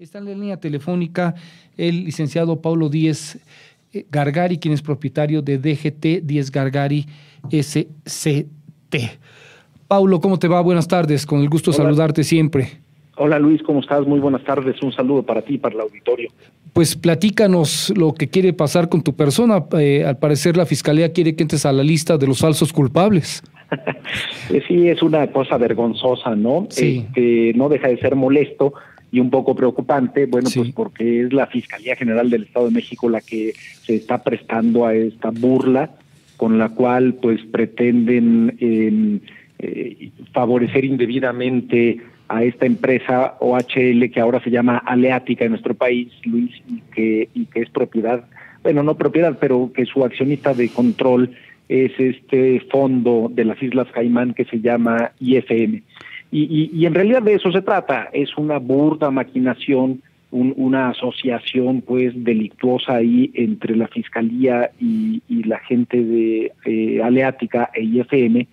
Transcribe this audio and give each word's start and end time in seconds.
Está 0.00 0.16
en 0.16 0.24
la 0.24 0.30
línea 0.30 0.56
telefónica 0.56 1.34
el 1.76 2.04
licenciado 2.04 2.62
Paulo 2.62 2.88
Díez 2.88 3.38
eh, 3.92 4.06
Gargari, 4.10 4.56
quien 4.56 4.72
es 4.72 4.80
propietario 4.80 5.42
de 5.42 5.58
DGT 5.58 6.24
Díez 6.24 6.50
Gargari 6.50 7.04
SCT. 7.50 8.96
Paulo, 9.88 10.18
¿cómo 10.20 10.38
te 10.38 10.48
va? 10.48 10.62
Buenas 10.62 10.88
tardes, 10.88 11.26
con 11.26 11.40
el 11.40 11.50
gusto 11.50 11.70
de 11.70 11.76
saludarte 11.76 12.24
siempre. 12.24 12.80
Hola 13.18 13.38
Luis, 13.38 13.62
¿cómo 13.62 13.80
estás? 13.80 14.06
Muy 14.06 14.20
buenas 14.20 14.42
tardes, 14.42 14.82
un 14.82 14.90
saludo 14.90 15.22
para 15.22 15.42
ti 15.42 15.56
y 15.56 15.58
para 15.58 15.74
el 15.74 15.82
auditorio. 15.82 16.30
Pues 16.72 16.96
platícanos 16.96 17.92
lo 17.94 18.14
que 18.14 18.30
quiere 18.30 18.54
pasar 18.54 18.88
con 18.88 19.02
tu 19.02 19.14
persona. 19.14 19.66
Eh, 19.78 20.06
al 20.06 20.16
parecer 20.16 20.56
la 20.56 20.64
Fiscalía 20.64 21.12
quiere 21.12 21.36
que 21.36 21.42
entres 21.42 21.66
a 21.66 21.74
la 21.74 21.82
lista 21.82 22.16
de 22.16 22.26
los 22.26 22.38
falsos 22.38 22.72
culpables. 22.72 23.42
sí, 24.66 24.88
es 24.88 25.02
una 25.02 25.26
cosa 25.30 25.58
vergonzosa, 25.58 26.34
¿no? 26.34 26.68
Sí. 26.70 27.04
Este, 27.06 27.52
no 27.54 27.68
deja 27.68 27.88
de 27.88 27.98
ser 27.98 28.16
molesto 28.16 28.72
y 29.12 29.20
un 29.20 29.30
poco 29.30 29.54
preocupante, 29.54 30.26
bueno, 30.26 30.48
pues 30.54 30.72
porque 30.72 31.22
es 31.22 31.32
la 31.32 31.46
Fiscalía 31.46 31.96
General 31.96 32.30
del 32.30 32.44
Estado 32.44 32.66
de 32.66 32.72
México 32.72 33.08
la 33.08 33.20
que 33.20 33.52
se 33.82 33.96
está 33.96 34.22
prestando 34.22 34.86
a 34.86 34.94
esta 34.94 35.30
burla 35.30 35.90
con 36.36 36.58
la 36.58 36.70
cual 36.70 37.14
pues 37.14 37.40
pretenden 37.50 38.56
em, 38.60 39.20
eh, 39.58 40.10
favorecer 40.32 40.84
indebidamente 40.84 42.00
a 42.28 42.44
esta 42.44 42.64
empresa 42.64 43.36
OHL 43.40 44.10
que 44.10 44.20
ahora 44.20 44.42
se 44.42 44.50
llama 44.50 44.78
Aleática 44.78 45.44
en 45.44 45.50
nuestro 45.50 45.74
país, 45.74 46.12
Luis, 46.24 46.50
y 46.68 46.80
que, 46.94 47.28
y 47.34 47.46
que 47.46 47.60
es 47.60 47.70
propiedad, 47.70 48.24
bueno, 48.62 48.82
no 48.82 48.96
propiedad, 48.96 49.36
pero 49.40 49.72
que 49.74 49.84
su 49.84 50.04
accionista 50.04 50.54
de 50.54 50.68
control 50.68 51.34
es 51.68 51.92
este 51.98 52.60
fondo 52.70 53.30
de 53.32 53.44
las 53.44 53.62
Islas 53.62 53.88
Caimán 53.92 54.32
que 54.32 54.44
se 54.44 54.60
llama 54.60 55.12
IFM. 55.20 55.82
Y, 56.32 56.70
y, 56.72 56.86
en 56.86 56.94
realidad 56.94 57.22
de 57.22 57.34
eso 57.34 57.50
se 57.50 57.60
trata, 57.60 58.08
es 58.12 58.36
una 58.36 58.58
burda 58.58 59.10
maquinación, 59.10 60.00
una 60.30 60.90
asociación 60.90 61.80
pues 61.80 62.12
delictuosa 62.14 62.96
ahí 62.96 63.30
entre 63.34 63.74
la 63.74 63.88
Fiscalía 63.88 64.70
y, 64.80 65.20
la 65.44 65.58
gente 65.58 66.00
de 66.00 66.52
eh, 66.64 67.02
Aleática 67.02 67.70
e 67.74 67.82
IFM, 67.82 68.46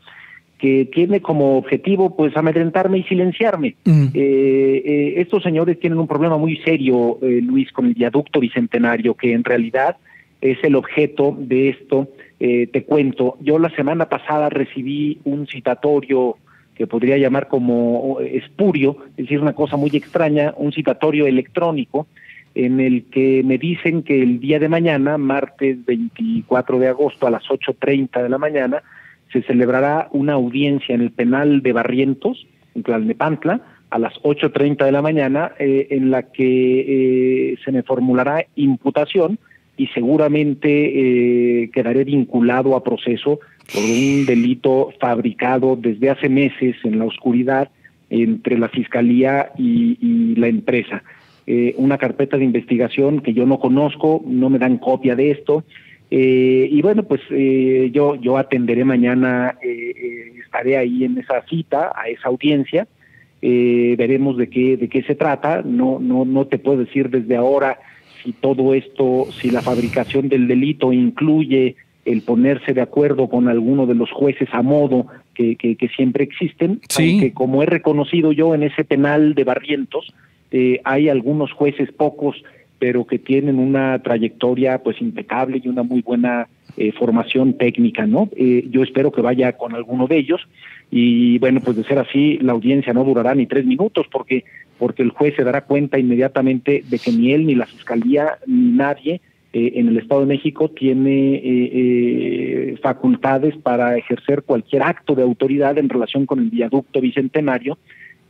que 0.57 0.85
tiene 0.85 1.21
como 1.21 1.57
objetivo 1.57 2.15
pues 2.15 2.35
amedrentarme 2.35 2.99
y 2.99 3.03
silenciarme. 3.03 3.75
Mm. 3.85 4.07
Eh, 4.13 4.81
eh, 4.85 5.13
estos 5.17 5.43
señores 5.43 5.79
tienen 5.79 5.99
un 5.99 6.07
problema 6.07 6.37
muy 6.37 6.57
serio, 6.57 7.19
Luis, 7.21 7.71
con 7.71 7.85
el 7.85 7.93
viaducto 7.93 8.39
bicentenario, 8.39 9.13
que 9.13 9.33
en 9.33 9.43
realidad 9.43 9.97
es 10.41 10.57
el 10.63 10.75
objeto 10.75 11.35
de 11.37 11.69
esto. 11.69 12.07
te 12.39 12.83
cuento, 12.83 13.37
yo 13.41 13.59
la 13.59 13.69
semana 13.75 14.09
pasada 14.09 14.49
recibí 14.49 15.19
un 15.25 15.45
citatorio 15.45 16.37
que 16.77 16.87
podría 16.87 17.17
llamar 17.17 17.47
como 17.47 18.19
espurio, 18.21 18.97
es 19.11 19.25
decir, 19.25 19.39
una 19.41 19.53
cosa 19.53 19.77
muy 19.77 19.89
extraña, 19.93 20.53
un 20.57 20.71
citatorio 20.71 21.25
electrónico 21.25 22.07
en 22.53 22.79
el 22.79 23.05
que 23.05 23.43
me 23.43 23.57
dicen 23.57 24.03
que 24.03 24.21
el 24.21 24.39
día 24.39 24.59
de 24.59 24.69
mañana, 24.69 25.17
martes 25.17 25.83
24 25.85 26.79
de 26.79 26.87
agosto 26.87 27.27
a 27.27 27.31
las 27.31 27.43
8.30 27.43 28.23
de 28.23 28.29
la 28.29 28.37
mañana, 28.37 28.83
se 29.31 29.43
celebrará 29.43 30.07
una 30.11 30.33
audiencia 30.33 30.95
en 30.95 31.01
el 31.01 31.11
penal 31.11 31.61
de 31.61 31.73
Barrientos, 31.73 32.47
en 32.73 32.83
Tlalnepantla, 32.83 33.61
a 33.89 33.99
las 33.99 34.13
8.30 34.23 34.85
de 34.85 34.91
la 34.91 35.01
mañana, 35.01 35.51
eh, 35.59 35.87
en 35.91 36.09
la 36.09 36.23
que 36.31 37.51
eh, 37.51 37.57
se 37.63 37.71
me 37.71 37.83
formulará 37.83 38.45
imputación 38.55 39.39
y 39.77 39.87
seguramente 39.87 41.63
eh, 41.63 41.69
quedaré 41.71 42.03
vinculado 42.03 42.75
a 42.75 42.83
proceso 42.83 43.39
por 43.73 43.83
un 43.83 44.25
delito 44.25 44.93
fabricado 44.99 45.75
desde 45.75 46.09
hace 46.09 46.29
meses 46.29 46.75
en 46.83 46.99
la 46.99 47.05
oscuridad 47.05 47.69
entre 48.09 48.57
la 48.57 48.69
Fiscalía 48.69 49.51
y, 49.57 50.35
la 50.35 50.47
empresa. 50.47 51.03
Eh, 51.45 51.73
una 51.77 51.97
carpeta 51.97 52.37
de 52.37 52.45
investigación 52.45 53.21
que 53.21 53.33
yo 53.33 53.45
no 53.45 53.59
conozco, 53.59 54.23
no 54.25 54.49
me 54.49 54.59
dan 54.59 54.77
copia 54.77 55.15
de 55.15 55.31
esto. 55.31 55.63
Eh, 56.09 56.69
y 56.71 56.81
bueno, 56.81 57.03
pues 57.03 57.21
eh, 57.31 57.89
yo, 57.91 58.15
yo 58.15 58.37
atenderé 58.37 58.85
mañana, 58.85 59.57
estaré 60.45 60.77
ahí 60.77 61.03
en 61.03 61.17
esa 61.17 61.41
cita, 61.43 61.91
a 61.95 62.07
esa 62.07 62.29
audiencia. 62.29 62.87
veremos 63.41 64.37
de 64.37 64.49
qué, 64.49 64.77
de 64.77 64.87
qué 64.87 65.03
se 65.03 65.15
trata. 65.15 65.61
No, 65.63 65.99
no, 65.99 66.23
no 66.23 66.47
te 66.47 66.59
puedo 66.59 66.79
decir 66.79 67.09
desde 67.09 67.35
ahora 67.35 67.79
si 68.23 68.31
todo 68.33 68.73
esto, 68.73 69.27
si 69.41 69.51
la 69.51 69.61
fabricación 69.61 70.29
del 70.29 70.47
delito 70.47 70.93
incluye 70.93 71.75
el 72.07 72.21
ponerse 72.21 72.73
de 72.73 72.81
acuerdo 72.81 73.27
con 73.27 73.49
alguno 73.49 73.85
de 73.85 73.93
los 73.93 74.09
jueces 74.11 74.47
a 74.53 74.61
modo 74.61 75.07
que, 75.35 75.55
que, 75.57 75.89
siempre 75.89 76.23
existen, 76.23 76.79
sí. 76.87 77.11
aunque 77.11 77.33
como 77.33 77.61
he 77.61 77.65
reconocido 77.65 78.31
yo 78.31 78.55
en 78.55 78.63
ese 78.63 78.85
penal 78.85 79.35
de 79.35 79.43
Barrientos, 79.43 80.13
eh, 80.49 80.79
hay 80.85 81.09
algunos 81.09 81.51
jueces 81.51 81.91
pocos, 81.91 82.41
pero 82.79 83.05
que 83.05 83.19
tienen 83.19 83.59
una 83.59 84.01
trayectoria 84.01 84.77
pues 84.79 85.01
impecable 85.01 85.61
y 85.61 85.67
una 85.67 85.83
muy 85.83 86.01
buena 86.01 86.47
eh, 86.77 86.93
formación 86.93 87.57
técnica, 87.57 88.05
¿no? 88.05 88.29
Eh, 88.37 88.65
yo 88.69 88.83
espero 88.83 89.11
que 89.11 89.21
vaya 89.21 89.51
con 89.53 89.75
alguno 89.75 90.07
de 90.07 90.17
ellos 90.17 90.47
y 90.89 91.37
bueno, 91.39 91.59
pues 91.59 91.75
de 91.75 91.83
ser 91.83 91.99
así, 91.99 92.37
la 92.37 92.53
audiencia 92.53 92.93
no 92.93 93.03
durará 93.03 93.35
ni 93.35 93.47
tres 93.47 93.65
minutos 93.65 94.07
porque 94.09 94.45
porque 94.77 95.01
el 95.03 95.09
juez 95.09 95.35
se 95.35 95.43
dará 95.43 95.61
cuenta 95.61 95.99
inmediatamente 95.99 96.83
de 96.87 96.99
que 96.99 97.11
ni 97.11 97.33
él 97.33 97.47
ni 97.47 97.55
la 97.55 97.65
fiscalía 97.65 98.37
ni 98.45 98.71
nadie 98.71 99.21
eh, 99.57 99.79
en 99.79 99.87
el 99.87 99.97
Estado 99.97 100.21
de 100.21 100.27
México 100.27 100.69
tiene 100.69 101.33
eh, 101.33 101.41
eh, 101.43 102.75
facultades 102.83 103.57
para 103.57 103.97
ejercer 103.97 104.43
cualquier 104.43 104.83
acto 104.83 105.15
de 105.15 105.23
autoridad 105.23 105.79
en 105.79 105.89
relación 105.89 106.27
con 106.27 106.37
el 106.37 106.51
viaducto 106.51 107.01
bicentenario, 107.01 107.79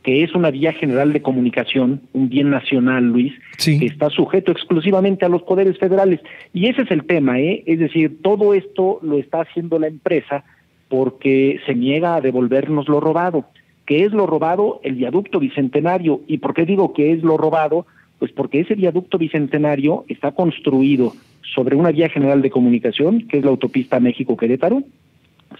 que 0.02 0.22
es 0.22 0.34
una 0.34 0.50
vía 0.50 0.72
general 0.72 1.12
de 1.12 1.20
comunicación, 1.20 2.00
un 2.14 2.30
bien 2.30 2.48
nacional, 2.48 3.04
Luis, 3.04 3.34
que 3.62 3.84
está 3.84 4.08
sujeto 4.08 4.52
exclusivamente 4.52 5.26
a 5.26 5.28
los 5.28 5.42
poderes 5.42 5.76
federales. 5.76 6.20
Y 6.54 6.68
ese 6.68 6.82
es 6.82 6.90
el 6.90 7.04
tema, 7.04 7.38
¿eh? 7.38 7.62
Es 7.66 7.78
decir, 7.78 8.22
todo 8.22 8.54
esto 8.54 8.98
lo 9.02 9.18
está 9.18 9.42
haciendo 9.42 9.78
la 9.78 9.88
empresa 9.88 10.44
porque 10.88 11.60
se 11.66 11.74
niega 11.74 12.14
a 12.14 12.22
devolvernos 12.22 12.88
lo 12.88 13.00
robado. 13.00 13.44
¿Qué 13.84 14.04
es 14.04 14.12
lo 14.12 14.26
robado? 14.26 14.80
El 14.82 14.94
viaducto 14.94 15.40
bicentenario. 15.40 16.22
¿Y 16.26 16.38
por 16.38 16.54
qué 16.54 16.64
digo 16.64 16.94
que 16.94 17.12
es 17.12 17.22
lo 17.22 17.36
robado? 17.36 17.84
Pues 18.18 18.32
porque 18.32 18.60
ese 18.60 18.74
viaducto 18.74 19.18
bicentenario 19.18 20.04
está 20.08 20.32
construido 20.32 21.12
sobre 21.54 21.76
una 21.76 21.92
vía 21.92 22.08
general 22.08 22.42
de 22.42 22.50
comunicación, 22.50 23.26
que 23.28 23.38
es 23.38 23.44
la 23.44 23.50
autopista 23.50 24.00
México-Querétaro. 24.00 24.82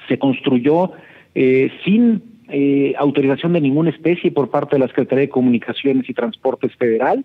Se 0.08 0.18
construyó 0.18 0.92
eh, 1.34 1.70
sin 1.84 2.22
eh, 2.48 2.94
autorización 2.98 3.52
de 3.52 3.60
ninguna 3.60 3.90
especie 3.90 4.30
por 4.30 4.50
parte 4.50 4.76
de 4.76 4.80
la 4.80 4.88
Secretaría 4.88 5.22
de 5.22 5.28
Comunicaciones 5.28 6.08
y 6.08 6.14
Transportes 6.14 6.74
Federal 6.76 7.24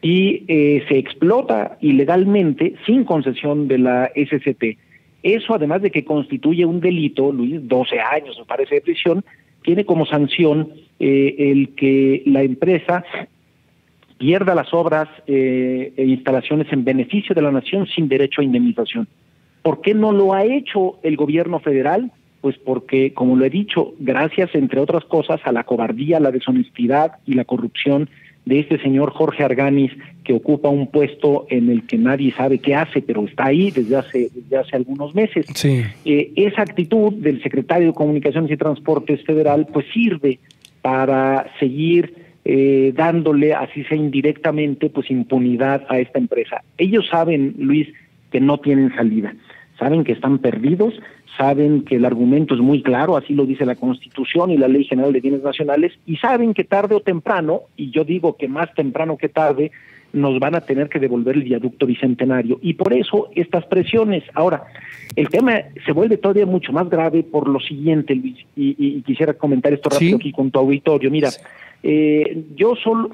y 0.00 0.44
eh, 0.46 0.84
se 0.88 0.96
explota 0.96 1.76
ilegalmente 1.80 2.74
sin 2.86 3.04
concesión 3.04 3.66
de 3.66 3.78
la 3.78 4.10
SCT. 4.14 4.78
Eso, 5.24 5.54
además 5.54 5.82
de 5.82 5.90
que 5.90 6.04
constituye 6.04 6.64
un 6.64 6.80
delito, 6.80 7.32
Luis, 7.32 7.66
12 7.66 7.98
años 7.98 8.38
me 8.38 8.44
parece 8.44 8.76
de 8.76 8.80
prisión, 8.80 9.24
tiene 9.62 9.84
como 9.84 10.06
sanción 10.06 10.70
el 11.00 11.74
que 11.76 12.22
la 12.26 12.42
empresa 12.42 13.04
pierda 14.18 14.54
las 14.54 14.74
obras 14.74 15.08
eh, 15.26 15.92
e 15.96 16.04
instalaciones 16.04 16.70
en 16.72 16.84
beneficio 16.84 17.34
de 17.34 17.42
la 17.42 17.52
nación 17.52 17.86
sin 17.86 18.08
derecho 18.08 18.40
a 18.40 18.44
indemnización. 18.44 19.08
¿Por 19.62 19.80
qué 19.80 19.94
no 19.94 20.12
lo 20.12 20.34
ha 20.34 20.44
hecho 20.44 20.98
el 21.02 21.16
gobierno 21.16 21.60
federal? 21.60 22.10
Pues 22.40 22.56
porque, 22.58 23.12
como 23.14 23.36
lo 23.36 23.44
he 23.44 23.50
dicho, 23.50 23.94
gracias, 23.98 24.54
entre 24.54 24.80
otras 24.80 25.04
cosas, 25.04 25.40
a 25.44 25.52
la 25.52 25.64
cobardía, 25.64 26.20
la 26.20 26.30
deshonestidad 26.30 27.12
y 27.26 27.34
la 27.34 27.44
corrupción 27.44 28.08
de 28.44 28.60
este 28.60 28.80
señor 28.80 29.10
Jorge 29.10 29.44
Arganis, 29.44 29.92
que 30.24 30.32
ocupa 30.32 30.68
un 30.68 30.86
puesto 30.86 31.46
en 31.50 31.68
el 31.70 31.86
que 31.86 31.98
nadie 31.98 32.32
sabe 32.32 32.60
qué 32.60 32.74
hace, 32.74 33.02
pero 33.02 33.24
está 33.24 33.46
ahí 33.46 33.70
desde 33.70 33.96
hace, 33.96 34.30
desde 34.34 34.56
hace 34.56 34.76
algunos 34.76 35.14
meses. 35.14 35.46
Sí. 35.54 35.82
Eh, 36.04 36.32
esa 36.36 36.62
actitud 36.62 37.12
del 37.12 37.42
secretario 37.42 37.88
de 37.88 37.94
Comunicaciones 37.94 38.50
y 38.50 38.56
Transportes 38.56 39.22
federal, 39.24 39.66
pues 39.70 39.84
sirve 39.92 40.38
para 40.80 41.52
seguir 41.58 42.27
eh, 42.50 42.94
dándole, 42.96 43.52
así 43.52 43.84
sea 43.84 43.98
indirectamente, 43.98 44.88
pues 44.88 45.10
impunidad 45.10 45.84
a 45.90 45.98
esta 45.98 46.18
empresa. 46.18 46.62
Ellos 46.78 47.06
saben, 47.10 47.54
Luis, 47.58 47.88
que 48.32 48.40
no 48.40 48.56
tienen 48.56 48.90
salida, 48.96 49.34
saben 49.78 50.02
que 50.02 50.12
están 50.12 50.38
perdidos, 50.38 50.94
saben 51.36 51.82
que 51.82 51.96
el 51.96 52.06
argumento 52.06 52.54
es 52.54 52.60
muy 52.60 52.82
claro, 52.82 53.18
así 53.18 53.34
lo 53.34 53.44
dice 53.44 53.66
la 53.66 53.76
Constitución 53.76 54.50
y 54.50 54.56
la 54.56 54.66
Ley 54.66 54.84
General 54.84 55.12
de 55.12 55.20
Bienes 55.20 55.42
Nacionales, 55.42 55.92
y 56.06 56.16
saben 56.16 56.54
que 56.54 56.64
tarde 56.64 56.94
o 56.94 57.00
temprano, 57.00 57.64
y 57.76 57.90
yo 57.90 58.04
digo 58.04 58.38
que 58.38 58.48
más 58.48 58.72
temprano 58.72 59.18
que 59.18 59.28
tarde, 59.28 59.70
nos 60.12 60.38
van 60.38 60.54
a 60.54 60.60
tener 60.60 60.88
que 60.88 60.98
devolver 60.98 61.36
el 61.36 61.42
viaducto 61.42 61.86
bicentenario. 61.86 62.58
Y 62.62 62.74
por 62.74 62.92
eso 62.92 63.28
estas 63.34 63.64
presiones. 63.66 64.24
Ahora, 64.34 64.64
el 65.16 65.28
tema 65.28 65.60
se 65.84 65.92
vuelve 65.92 66.16
todavía 66.16 66.46
mucho 66.46 66.72
más 66.72 66.88
grave 66.88 67.22
por 67.22 67.48
lo 67.48 67.60
siguiente, 67.60 68.14
Luis, 68.14 68.36
y, 68.56 69.02
quisiera 69.02 69.34
comentar 69.34 69.72
esto 69.72 69.90
rápido 69.90 70.16
aquí 70.16 70.32
con 70.32 70.50
tu 70.50 70.58
auditorio. 70.58 71.10
Mira, 71.10 71.30
eh, 71.82 72.44
yo 72.56 72.74
solo, 72.76 73.10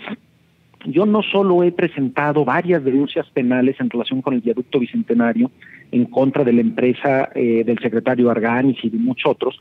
yo 0.87 1.07
no 1.07 1.23
solo 1.23 1.63
he 1.63 1.73
presentado 1.73 2.45
varias 2.45 2.85
denuncias 2.85 3.27
penales 3.31 3.77
en 3.81 3.91
relación 3.91 4.23
con 4.23 4.35
el 4.35 4.41
viaducto 4.41 4.79
bicentenario 4.79 5.51
en 5.93 6.07
contra 6.07 6.45
de 6.45 6.53
la 6.53 6.61
empresa 6.61 7.31
eh, 7.35 7.63
del 7.65 7.79
secretario 7.79 8.31
Arganis 8.31 8.79
y 8.83 8.91
de 8.91 8.99
muchos 8.99 9.31
otros, 9.31 9.59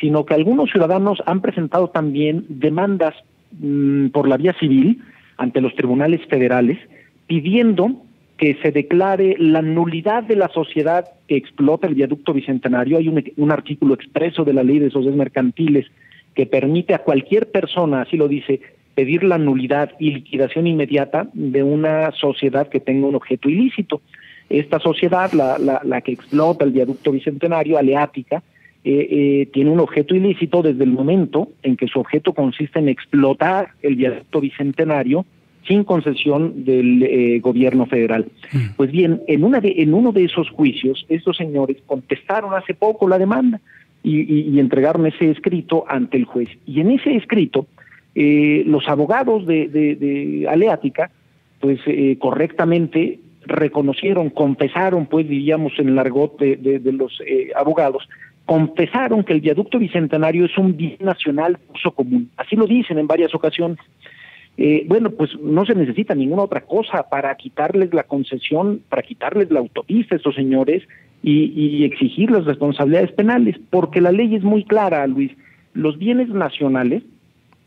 sino 0.00 0.24
que 0.24 0.34
algunos 0.34 0.70
ciudadanos 0.70 1.22
han 1.26 1.40
presentado 1.40 1.88
también 1.90 2.46
demandas 2.48 3.14
mm, 3.58 4.08
por 4.08 4.28
la 4.28 4.36
vía 4.36 4.54
civil 4.58 5.02
ante 5.36 5.60
los 5.60 5.74
tribunales 5.74 6.20
federales 6.26 6.78
pidiendo 7.26 8.02
que 8.36 8.56
se 8.60 8.72
declare 8.72 9.36
la 9.38 9.62
nulidad 9.62 10.24
de 10.24 10.36
la 10.36 10.48
sociedad 10.48 11.04
que 11.28 11.36
explota 11.36 11.86
el 11.86 11.94
viaducto 11.94 12.32
bicentenario. 12.32 12.98
Hay 12.98 13.08
un, 13.08 13.52
artículo 13.52 13.94
expreso 13.94 14.44
de 14.44 14.52
la 14.52 14.64
ley 14.64 14.80
de 14.80 14.90
sociedades 14.90 15.16
mercantiles 15.16 15.86
que 16.34 16.46
permite 16.46 16.92
a 16.92 16.98
cualquier 16.98 17.50
persona, 17.50 18.02
así 18.02 18.16
lo 18.16 18.26
dice, 18.26 18.60
pedir 18.94 19.22
la 19.22 19.38
nulidad 19.38 19.92
y 19.98 20.10
liquidación 20.10 20.66
inmediata 20.66 21.28
de 21.32 21.62
una 21.62 22.10
sociedad 22.12 22.68
que 22.68 22.80
tenga 22.80 23.06
un 23.06 23.14
objeto 23.14 23.48
ilícito. 23.48 24.00
Esta 24.48 24.80
sociedad, 24.80 25.32
la, 25.32 25.80
la, 25.84 26.00
que 26.00 26.12
explota 26.12 26.64
el 26.64 26.72
viaducto 26.72 27.12
bicentenario, 27.12 27.78
aleática, 27.78 28.42
eh, 28.84 29.08
eh, 29.10 29.48
tiene 29.52 29.70
un 29.70 29.80
objeto 29.80 30.14
ilícito 30.14 30.62
desde 30.62 30.82
el 30.82 30.90
momento 30.90 31.48
en 31.62 31.76
que 31.76 31.86
su 31.86 32.00
objeto 32.00 32.32
consiste 32.32 32.80
en 32.80 32.88
explotar 32.88 33.68
el 33.82 33.96
viaducto 33.96 34.40
bicentenario 34.40 35.24
sin 35.66 35.84
concesión 35.84 36.64
del 36.64 37.02
eh, 37.02 37.40
gobierno 37.40 37.86
federal. 37.86 38.26
Mm. 38.52 38.58
Pues 38.76 38.90
bien, 38.90 39.22
en, 39.28 39.44
una 39.44 39.60
de, 39.60 39.74
en 39.78 39.94
uno 39.94 40.12
de 40.12 40.24
esos 40.24 40.50
juicios, 40.50 41.06
estos 41.08 41.36
señores 41.36 41.76
contestaron 41.86 42.54
hace 42.54 42.74
poco 42.74 43.08
la 43.08 43.18
demanda 43.18 43.60
y, 44.04 44.58
entregaron 44.58 45.06
ese 45.06 45.30
escrito 45.30 45.84
ante 45.88 46.16
el 46.16 46.24
juez. 46.24 46.48
Y 46.66 46.80
en 46.80 46.90
ese 46.90 47.14
escrito, 47.14 47.66
eh, 48.16 48.64
los 48.66 48.88
abogados 48.88 49.46
de, 49.46 49.68
de, 49.68 50.46
Aleática, 50.48 51.12
pues 51.60 51.78
eh, 51.86 52.16
correctamente 52.18 53.20
reconocieron, 53.46 54.30
confesaron, 54.30 55.06
pues 55.06 55.28
diríamos 55.28 55.72
en 55.78 55.90
el 55.90 55.98
argot 56.00 56.36
de, 56.38 56.56
de 56.56 56.92
los 56.92 57.16
abogados, 57.54 58.08
confesaron 58.46 59.24
que 59.24 59.32
el 59.32 59.40
viaducto 59.40 59.78
bicentenario 59.78 60.44
es 60.44 60.56
un 60.58 60.76
bien 60.76 60.98
nacional 61.00 61.54
de 61.54 61.72
uso 61.74 61.92
común. 61.92 62.30
Así 62.36 62.56
lo 62.56 62.66
dicen 62.66 62.98
en 62.98 63.06
varias 63.06 63.34
ocasiones. 63.34 63.78
Eh, 64.58 64.84
bueno, 64.86 65.10
pues 65.10 65.30
no 65.40 65.64
se 65.64 65.74
necesita 65.74 66.14
ninguna 66.14 66.42
otra 66.42 66.60
cosa 66.60 67.08
para 67.08 67.34
quitarles 67.36 67.94
la 67.94 68.02
concesión, 68.02 68.82
para 68.88 69.02
quitarles 69.02 69.50
la 69.50 69.60
autopista 69.60 70.14
a 70.14 70.18
estos 70.18 70.34
señores 70.34 70.82
y, 71.22 71.44
y 71.54 71.84
exigir 71.84 72.30
las 72.30 72.44
responsabilidades 72.44 73.12
penales, 73.12 73.56
porque 73.70 74.00
la 74.00 74.12
ley 74.12 74.34
es 74.34 74.42
muy 74.42 74.64
clara, 74.64 75.06
Luis. 75.06 75.32
Los 75.72 75.96
bienes 75.98 76.28
nacionales, 76.28 77.02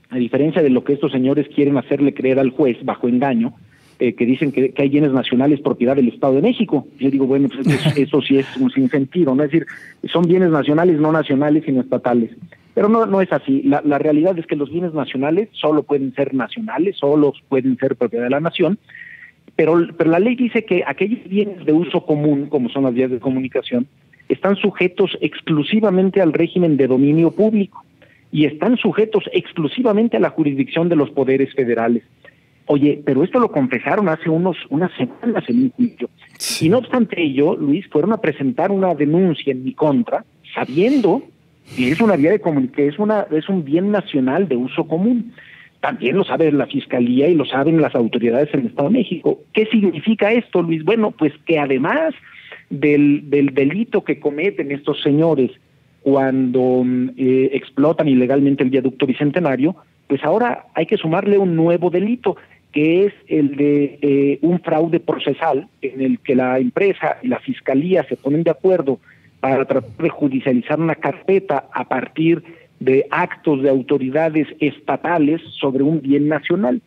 a 0.10 0.18
diferencia 0.18 0.62
de 0.62 0.70
lo 0.70 0.84
que 0.84 0.94
estos 0.94 1.12
señores 1.12 1.48
quieren 1.56 1.78
hacerle 1.78 2.14
creer 2.14 2.38
al 2.38 2.52
juez 2.52 2.78
bajo 2.84 3.08
engaño, 3.08 3.54
eh, 4.00 4.14
que 4.14 4.26
dicen 4.26 4.52
que, 4.52 4.74
hay 4.78 4.90
bienes 4.90 5.12
nacionales 5.12 5.62
propiedad 5.62 5.96
del 5.96 6.10
Estado 6.10 6.36
de 6.36 6.42
México. 6.42 6.88
Yo 7.00 7.10
digo, 7.10 7.28
bueno, 7.28 7.50
pues 7.50 7.98
eso, 7.98 8.22
sí 8.22 8.38
es 8.38 8.58
un 8.58 8.72
sinsentido, 8.72 9.34
¿no? 9.36 9.44
Es 9.44 9.52
decir, 9.52 9.68
son 10.12 10.28
bienes 10.28 10.50
nacionales, 10.50 11.00
no 11.00 11.12
nacionales, 11.12 11.64
sino 11.66 11.82
estatales. 11.82 12.32
Pero 12.74 12.90
no, 12.90 13.06
no 13.06 13.22
es 13.22 13.32
así. 13.32 13.62
La, 13.64 13.82
la 13.86 13.98
realidad 13.98 14.38
es 14.38 14.46
que 14.48 14.58
los 14.58 14.70
bienes 14.70 14.94
nacionales 14.94 15.50
solo 15.54 15.84
pueden 15.84 16.14
ser 16.14 16.34
nacionales, 16.34 16.98
solo 16.98 17.34
pueden 17.48 17.78
ser 17.78 17.96
propiedad 17.96 18.26
de 18.26 18.32
la 18.32 18.42
nación, 18.42 18.78
pero, 19.56 19.88
pero 19.98 20.10
la 20.10 20.20
ley 20.20 20.36
dice 20.36 20.66
que 20.66 20.84
aquellos 20.86 21.24
bienes 21.30 21.66
de 21.66 21.72
uso 21.72 22.06
común, 22.06 22.48
como 22.48 22.70
son 22.70 22.84
las 22.84 22.94
vías 22.94 23.12
de 23.12 23.20
comunicación, 23.20 23.88
están 24.28 24.56
sujetos 24.56 25.18
exclusivamente 25.22 26.22
al 26.22 26.34
régimen 26.34 26.78
de 26.78 26.88
dominio 26.88 27.32
público 27.32 27.84
y 28.32 28.46
están 28.46 28.76
sujetos 28.78 29.24
exclusivamente 29.32 30.18
a 30.18 30.20
la 30.20 30.30
jurisdicción 30.30 30.90
de 30.90 30.96
los 30.96 31.10
poderes 31.12 31.54
federales. 31.54 32.04
Oye, 32.68 33.02
pero 33.06 33.24
esto 33.24 33.40
lo 33.40 33.52
confesaron 33.52 34.10
hace 34.10 34.30
unos 34.30 34.58
unas 34.70 34.92
semanas 34.98 35.44
en 35.48 35.64
un 35.64 35.70
juicio. 35.72 36.10
Y 36.62 36.70
no 36.70 36.80
obstante 36.80 37.22
ello, 37.22 37.56
Luis, 37.56 37.88
fueron 37.90 38.14
a 38.14 38.18
presentar 38.18 38.72
una 38.72 38.96
denuncia 38.96 39.52
en 39.52 39.64
mi 39.64 39.74
contra, 39.74 40.26
sabiendo 40.54 41.24
y 41.78 41.92
es 41.92 42.02
una 42.02 42.16
vía 42.16 42.32
de 42.32 42.42
comunicación, 42.42 42.90
es 42.90 43.00
una 43.00 43.26
es 43.32 43.50
un 43.50 43.64
bien 43.64 43.92
nacional 43.92 44.48
de 44.48 44.56
uso 44.56 44.88
común. 44.88 45.34
También 45.80 46.18
lo 46.18 46.24
sabe 46.24 46.52
la 46.52 46.66
Fiscalía 46.66 47.28
y 47.28 47.36
lo 47.36 47.46
saben 47.46 47.80
las 47.80 47.94
autoridades 47.94 48.52
en 48.54 48.62
el 48.62 48.66
Estado 48.68 48.90
de 48.90 48.98
México. 48.98 49.40
¿Qué 49.54 49.68
significa 49.68 50.32
esto, 50.32 50.64
Luis? 50.64 50.84
Bueno, 50.84 51.12
pues 51.12 51.34
que 51.46 51.60
además 51.60 52.16
del, 52.72 53.30
del 53.30 53.54
delito 53.54 54.04
que 54.04 54.20
cometen 54.20 54.72
estos 54.72 55.02
señores 55.04 55.52
cuando 56.02 56.84
eh, 57.18 57.50
explotan 57.54 58.08
ilegalmente 58.08 58.64
el 58.64 58.70
viaducto 58.70 59.06
bicentenario, 59.06 59.76
pues 60.08 60.24
ahora 60.24 60.68
hay 60.76 60.86
que 60.86 60.98
sumarle 60.98 61.38
un 61.38 61.56
nuevo 61.56 61.90
delito, 61.90 62.38
que 62.76 63.06
es 63.06 63.14
el 63.30 63.56
de 63.56 63.98
eh, 64.02 64.40
un 64.42 64.60
fraude 64.60 65.00
procesal 65.00 65.70
en 65.82 66.02
el 66.02 66.20
que 66.20 66.36
la 66.36 66.60
empresa 66.60 67.18
y 67.24 67.30
la 67.30 67.40
fiscalía 67.40 68.04
se 68.04 68.18
ponen 68.18 68.44
de 68.44 68.52
acuerdo 68.52 69.00
para 69.40 69.64
tratar 69.64 69.98
de 69.98 70.10
judicializar 70.10 70.78
una 70.78 70.96
carpeta 70.96 71.70
a 71.74 71.88
partir 71.88 72.44
de 72.82 73.08
actos 73.12 73.64
de 73.64 73.70
autoridades 73.70 74.50
estatales 74.60 75.42
sobre 75.58 75.84
un 75.84 76.02
bien 76.02 76.28
nacional. 76.28 76.82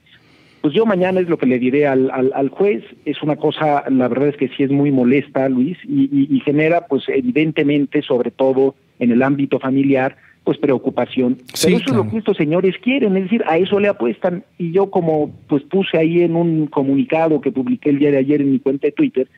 Pues 0.60 0.74
yo 0.74 0.84
mañana 0.84 1.20
es 1.20 1.28
lo 1.30 1.38
que 1.38 1.46
le 1.46 1.58
diré 1.58 1.86
al, 1.86 2.10
al, 2.10 2.48
juez, 2.50 2.84
es 3.06 3.22
una 3.22 3.36
cosa, 3.36 3.84
la 3.88 4.08
verdad 4.08 4.28
es 4.28 4.36
que 4.36 4.48
sí 4.48 4.64
es 4.64 4.70
muy 4.70 4.90
molesta, 4.90 5.48
Luis, 5.48 5.78
y, 5.84 6.38
genera, 6.44 6.82
pues 6.86 7.04
evidentemente, 7.08 8.02
sobre 8.02 8.30
todo 8.30 8.74
en 8.98 9.10
el 9.10 9.22
ámbito 9.22 9.58
familiar, 9.58 10.18
pues 10.48 10.56
preocupación. 10.56 11.36
Pero 11.62 11.76
eso 11.76 11.90
es 11.90 11.94
lo 11.94 12.08
que 12.08 12.16
estos 12.16 12.38
señores 12.38 12.74
quieren, 12.82 13.14
es 13.18 13.24
decir, 13.24 13.44
a 13.46 13.58
eso 13.58 13.78
le 13.78 13.88
apuestan. 13.88 14.44
Y 14.56 14.72
yo 14.72 14.90
como 14.90 15.30
pues 15.46 15.62
puse 15.64 15.98
ahí 15.98 16.22
en 16.22 16.36
un 16.36 16.68
comunicado 16.68 17.42
que 17.42 17.52
publiqué 17.52 17.90
el 17.90 17.98
día 17.98 18.10
de 18.10 18.16
ayer 18.16 18.40
en 18.40 18.52
mi 18.52 18.58
cuenta 18.58 18.86
de 18.86 18.92
Twitter, 18.92 19.28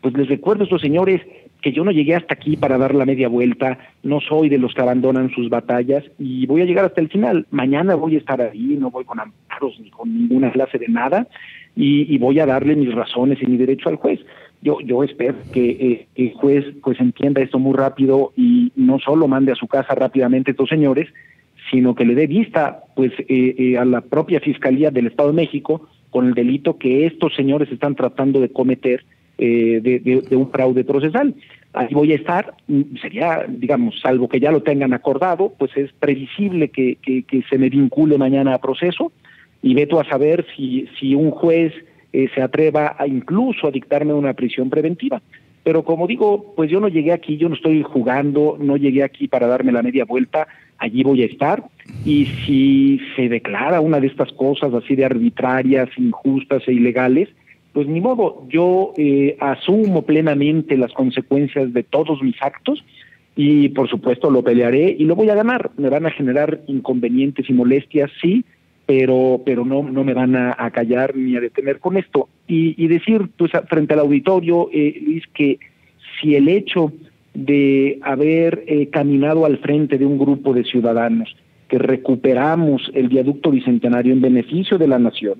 pues 0.00 0.12
les 0.14 0.28
recuerdo 0.28 0.62
a 0.62 0.64
estos 0.64 0.80
señores 0.80 1.22
que 1.62 1.70
yo 1.70 1.84
no 1.84 1.92
llegué 1.92 2.16
hasta 2.16 2.34
aquí 2.34 2.56
para 2.56 2.78
dar 2.78 2.96
la 2.96 3.04
media 3.04 3.28
vuelta, 3.28 3.78
no 4.02 4.18
soy 4.20 4.48
de 4.48 4.58
los 4.58 4.74
que 4.74 4.82
abandonan 4.82 5.30
sus 5.30 5.48
batallas 5.48 6.02
y 6.18 6.46
voy 6.46 6.62
a 6.62 6.64
llegar 6.64 6.84
hasta 6.84 7.00
el 7.00 7.10
final. 7.10 7.46
Mañana 7.52 7.94
voy 7.94 8.16
a 8.16 8.18
estar 8.18 8.42
ahí, 8.42 8.76
no 8.76 8.90
voy 8.90 9.04
con 9.04 9.20
amparos 9.20 9.78
ni 9.78 9.90
con 9.90 10.12
ninguna 10.12 10.50
clase 10.50 10.78
de 10.78 10.88
nada 10.88 11.28
y, 11.76 12.18
voy 12.18 12.40
a 12.40 12.46
darle 12.46 12.74
mis 12.74 12.92
razones 12.92 13.38
y 13.40 13.46
mi 13.46 13.56
derecho 13.56 13.88
al 13.88 13.96
juez. 13.96 14.18
Yo, 14.66 14.80
yo 14.80 15.04
espero 15.04 15.36
que 15.52 15.70
eh, 15.70 16.08
el 16.16 16.34
juez 16.34 16.64
pues 16.82 16.98
entienda 16.98 17.40
esto 17.40 17.60
muy 17.60 17.72
rápido 17.72 18.32
y 18.36 18.72
no 18.74 18.98
solo 18.98 19.28
mande 19.28 19.52
a 19.52 19.54
su 19.54 19.68
casa 19.68 19.94
rápidamente 19.94 20.50
estos 20.50 20.68
señores, 20.68 21.08
sino 21.70 21.94
que 21.94 22.04
le 22.04 22.16
dé 22.16 22.26
vista 22.26 22.82
pues 22.96 23.12
eh, 23.28 23.54
eh, 23.56 23.78
a 23.78 23.84
la 23.84 24.00
propia 24.00 24.40
Fiscalía 24.40 24.90
del 24.90 25.06
Estado 25.06 25.28
de 25.28 25.36
México 25.36 25.88
con 26.10 26.26
el 26.26 26.34
delito 26.34 26.78
que 26.78 27.06
estos 27.06 27.32
señores 27.36 27.70
están 27.70 27.94
tratando 27.94 28.40
de 28.40 28.48
cometer 28.48 29.04
eh, 29.38 29.80
de, 29.80 30.36
un 30.36 30.50
fraude 30.50 30.82
procesal. 30.82 31.32
Ahí 31.72 31.92
voy 31.92 32.10
a 32.10 32.16
estar, 32.16 32.54
mm, 32.66 32.96
sería, 33.00 33.44
digamos, 33.48 34.00
salvo 34.00 34.28
que 34.28 34.40
ya 34.40 34.50
lo 34.50 34.64
tengan 34.64 34.94
acordado, 34.94 35.52
pues 35.56 35.76
es 35.76 35.92
previsible 35.92 36.70
que, 36.70 36.96
que, 36.96 37.42
se 37.48 37.56
me 37.56 37.68
vincule 37.68 38.18
mañana 38.18 38.54
a 38.54 38.60
proceso 38.60 39.12
y 39.62 39.74
veto 39.74 40.00
a 40.00 40.08
saber 40.08 40.44
si, 40.56 40.88
si 40.98 41.14
un 41.14 41.30
juez 41.30 41.72
eh, 42.16 42.30
se 42.34 42.40
atreva 42.40 42.96
a 42.98 43.06
incluso 43.06 43.66
a 43.66 43.70
dictarme 43.70 44.14
una 44.14 44.32
prisión 44.32 44.70
preventiva. 44.70 45.20
Pero 45.62 45.84
como 45.84 46.06
digo, 46.06 46.54
pues 46.56 46.70
yo 46.70 46.80
no 46.80 46.88
llegué 46.88 47.12
aquí, 47.12 47.36
yo 47.36 47.50
no 47.50 47.56
estoy 47.56 47.82
jugando, 47.82 48.56
no 48.58 48.78
llegué 48.78 49.02
aquí 49.02 49.28
para 49.28 49.46
darme 49.46 49.70
la 49.70 49.82
media 49.82 50.06
vuelta, 50.06 50.48
allí 50.78 51.02
voy 51.02 51.20
a 51.22 51.26
estar. 51.26 51.64
Y 52.06 52.24
si 52.24 53.00
se 53.16 53.28
declara 53.28 53.82
una 53.82 54.00
de 54.00 54.06
estas 54.06 54.32
cosas 54.32 54.72
así 54.72 54.96
de 54.96 55.04
arbitrarias, 55.04 55.90
injustas 55.98 56.62
e 56.66 56.72
ilegales, 56.72 57.28
pues 57.74 57.86
ni 57.86 58.00
modo, 58.00 58.46
yo 58.48 58.94
eh, 58.96 59.36
asumo 59.38 60.00
plenamente 60.00 60.78
las 60.78 60.94
consecuencias 60.94 61.74
de 61.74 61.82
todos 61.82 62.22
mis 62.22 62.40
actos 62.40 62.82
y 63.36 63.68
por 63.68 63.90
supuesto 63.90 64.30
lo 64.30 64.42
pelearé 64.42 64.96
y 64.98 65.04
lo 65.04 65.16
voy 65.16 65.28
a 65.28 65.34
ganar. 65.34 65.70
Me 65.76 65.90
van 65.90 66.06
a 66.06 66.10
generar 66.10 66.62
inconvenientes 66.66 67.50
y 67.50 67.52
molestias, 67.52 68.10
sí, 68.22 68.42
pero 68.86 69.42
pero 69.44 69.64
no 69.64 69.82
no 69.82 70.04
me 70.04 70.14
van 70.14 70.36
a, 70.36 70.70
callar 70.70 71.16
ni 71.16 71.36
a 71.36 71.40
detener 71.40 71.80
con 71.80 71.96
esto. 71.96 72.28
Y, 72.48 72.86
decir 72.86 73.28
pues 73.36 73.50
frente 73.68 73.94
al 73.94 74.00
auditorio 74.00 74.68
eh, 74.72 75.00
Luis 75.04 75.24
que 75.34 75.58
si 76.20 76.36
el 76.36 76.48
hecho 76.48 76.92
de 77.34 77.98
haber 78.02 78.64
eh, 78.66 78.88
caminado 78.88 79.44
al 79.44 79.58
frente 79.58 79.98
de 79.98 80.06
un 80.06 80.18
grupo 80.18 80.54
de 80.54 80.64
ciudadanos 80.64 81.36
que 81.68 81.78
recuperamos 81.78 82.90
el 82.94 83.08
viaducto 83.08 83.50
bicentenario 83.50 84.12
en 84.12 84.20
beneficio 84.20 84.78
de 84.78 84.88
la 84.88 84.98
nación 84.98 85.34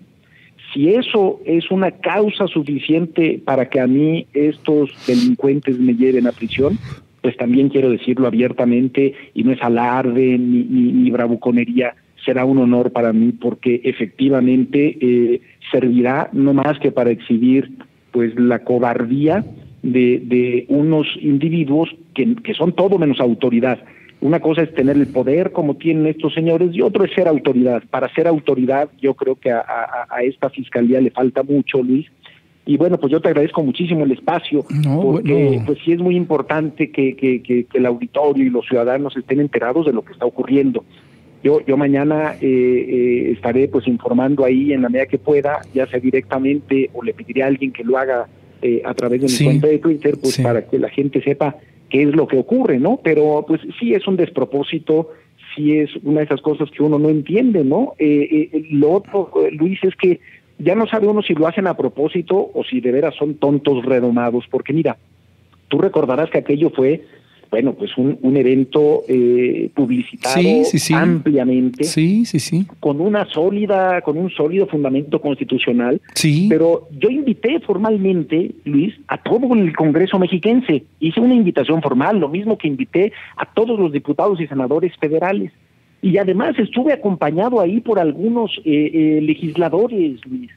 si 0.77 0.91
eso 0.95 1.41
es 1.47 1.71
una 1.71 1.91
causa 1.91 2.47
suficiente 2.47 3.41
para 3.45 3.69
que 3.69 3.81
a 3.81 3.87
mí 3.87 4.27
estos 4.35 4.91
delincuentes 5.07 5.79
me 5.79 5.95
lleven 5.95 6.27
a 6.27 6.33
prisión, 6.33 6.79
pues 7.23 7.37
también 7.39 7.71
quiero 7.71 7.91
decirlo 7.91 8.27
abiertamente 8.27 9.15
y 9.35 9.43
no 9.43 9.53
es 9.53 9.63
alarde 9.63 10.39
ni, 10.39 10.65
ni, 10.65 11.11
bravuconería, 11.11 11.95
será 12.27 12.45
un 12.45 12.59
honor 12.59 12.93
para 12.93 13.15
mí 13.15 13.33
porque 13.33 13.81
efectivamente 13.85 14.99
eh, 15.01 15.41
servirá 15.71 16.29
no 16.33 16.53
más 16.53 16.79
que 16.81 16.93
para 16.93 17.11
exhibir 17.11 17.71
pues 18.11 18.39
la 18.39 18.65
cobardía 18.65 19.45
de, 19.83 20.21
de 20.23 20.67
unos 20.69 21.07
individuos 21.23 21.89
que, 22.15 22.35
que 22.37 22.53
son 22.53 22.73
todo 22.73 22.99
menos 22.99 23.21
autoridad 23.21 23.79
una 24.21 24.41
cosa 24.41 24.63
es 24.63 24.75
tener 24.75 24.97
el 24.97 25.07
poder 25.09 25.53
como 25.53 25.75
tienen 25.75 26.07
estos 26.07 26.33
señores 26.35 26.71
y 26.73 26.81
otro 26.81 27.05
es 27.05 27.13
ser 27.13 27.29
autoridad. 27.29 27.83
Para 27.91 28.13
ser 28.15 28.27
autoridad 28.27 28.89
yo 29.01 29.15
creo 29.15 29.37
que 29.37 29.51
a, 29.51 29.65
esta 30.23 30.49
fiscalía 30.51 31.01
le 31.01 31.11
falta 31.11 31.43
mucho, 31.43 31.83
Luis. 31.83 32.07
Y 32.65 32.77
bueno, 32.77 32.99
pues 32.99 33.13
yo 33.13 33.21
te 33.21 33.29
agradezco 33.29 33.63
muchísimo 33.63 34.03
el 34.05 34.11
espacio, 34.11 34.65
porque 35.01 35.63
pues 35.65 35.79
sí 35.85 35.93
es 35.93 36.01
muy 36.01 36.17
importante 36.17 36.91
que, 36.91 37.15
que, 37.15 37.41
que, 37.41 37.67
el 37.75 37.87
auditorio 37.87 38.45
y 38.45 38.51
los 38.51 38.67
ciudadanos 38.67 39.17
estén 39.17 39.39
enterados 39.39 39.87
de 39.87 39.93
lo 39.93 40.03
que 40.03 40.13
está 40.13 40.27
ocurriendo. 40.27 40.85
Yo, 41.47 41.65
yo 41.65 41.77
mañana 41.77 42.35
eh, 42.41 42.41
eh, 42.43 43.31
estaré 43.31 43.69
pues 43.69 43.87
informando 43.87 44.45
ahí 44.45 44.73
en 44.73 44.83
la 44.83 44.89
medida 44.89 45.07
que 45.07 45.19
pueda, 45.19 45.61
ya 45.73 45.87
sea 45.87 46.01
directamente 46.01 46.91
o 46.93 47.05
le 47.05 47.15
pediré 47.15 47.45
a 47.45 47.47
alguien 47.47 47.73
que 47.73 47.85
lo 47.85 47.97
haga 47.97 48.27
eh, 48.63 48.83
a 48.85 48.93
través 48.95 49.21
de 49.21 49.29
mi 49.29 49.45
cuenta 49.53 49.69
de 49.69 49.79
Twitter, 49.79 50.19
pues 50.21 50.41
para 50.41 50.67
que 50.67 50.77
la 50.81 50.89
gente 50.89 51.23
sepa 51.23 51.55
qué 51.89 52.03
es 52.03 52.17
lo 52.17 52.27
que 52.27 52.37
ocurre, 52.37 52.81
¿no? 52.81 52.99
Pero 53.01 53.45
pues 53.47 53.61
sí 53.79 53.95
es 53.95 54.09
un 54.09 54.17
despropósito, 54.17 55.11
sí 55.55 55.79
es 55.79 55.91
una 56.03 56.19
de 56.19 56.25
esas 56.25 56.41
cosas 56.41 56.69
que 56.73 56.83
uno 56.83 56.99
no 56.99 57.11
entiende, 57.11 57.63
¿no? 57.63 57.95
lo 58.71 58.91
otro, 58.91 59.31
Luis, 59.53 59.79
es 59.85 59.95
que 59.95 60.19
ya 60.59 60.75
no 60.75 60.89
sabe 60.89 61.07
uno 61.07 61.23
si 61.23 61.35
lo 61.35 61.47
hacen 61.47 61.69
a 61.69 61.77
propósito 61.77 62.51
o 62.55 62.65
si 62.65 62.81
de 62.81 62.91
veras 62.91 63.15
son 63.15 63.35
tontos 63.35 63.85
redomados, 63.85 64.47
porque 64.51 64.73
mira, 64.73 64.97
tú 65.69 65.79
recordarás 65.79 66.29
que 66.29 66.39
aquello 66.39 66.71
fue 66.71 67.05
bueno, 67.51 67.75
pues 67.75 67.97
un, 67.97 68.19
un 68.23 68.37
evento 68.37 69.03
eh, 69.09 69.71
publicitado 69.75 70.41
ampliamente, 70.95 71.85
sí, 71.85 72.25
sí, 72.25 72.39
sí, 72.39 72.67
con 72.81 73.01
una 73.01 73.25
sólida, 73.27 74.01
con 74.03 74.19
un 74.19 74.31
sólido 74.31 74.67
fundamento 74.67 75.21
constitucional. 75.21 76.01
Sí. 76.15 76.47
Pero 76.49 76.89
yo 76.99 77.09
invité 77.11 77.61
formalmente, 77.61 78.53
Luis, 78.65 78.95
a 79.09 79.23
todo 79.23 79.55
el 79.55 79.75
Congreso 79.75 80.19
mexiquense. 80.19 80.85
Hice 81.01 81.21
una 81.21 81.35
invitación 81.35 81.83
formal, 81.83 82.19
lo 82.19 82.29
mismo 82.29 82.59
que 82.59 82.69
invité 82.69 83.13
a 83.37 83.47
todos 83.47 83.79
los 83.79 83.93
diputados 83.93 84.41
y 84.41 84.47
senadores 84.47 84.93
federales. 84.99 85.53
Y 86.03 86.19
además 86.19 86.59
estuve 86.59 86.93
acompañado 86.93 87.61
ahí 87.61 87.81
por 87.81 87.99
algunos 87.99 88.51
eh, 88.65 88.91
eh, 88.93 89.21
legisladores, 89.23 90.21
Luis. 90.27 90.51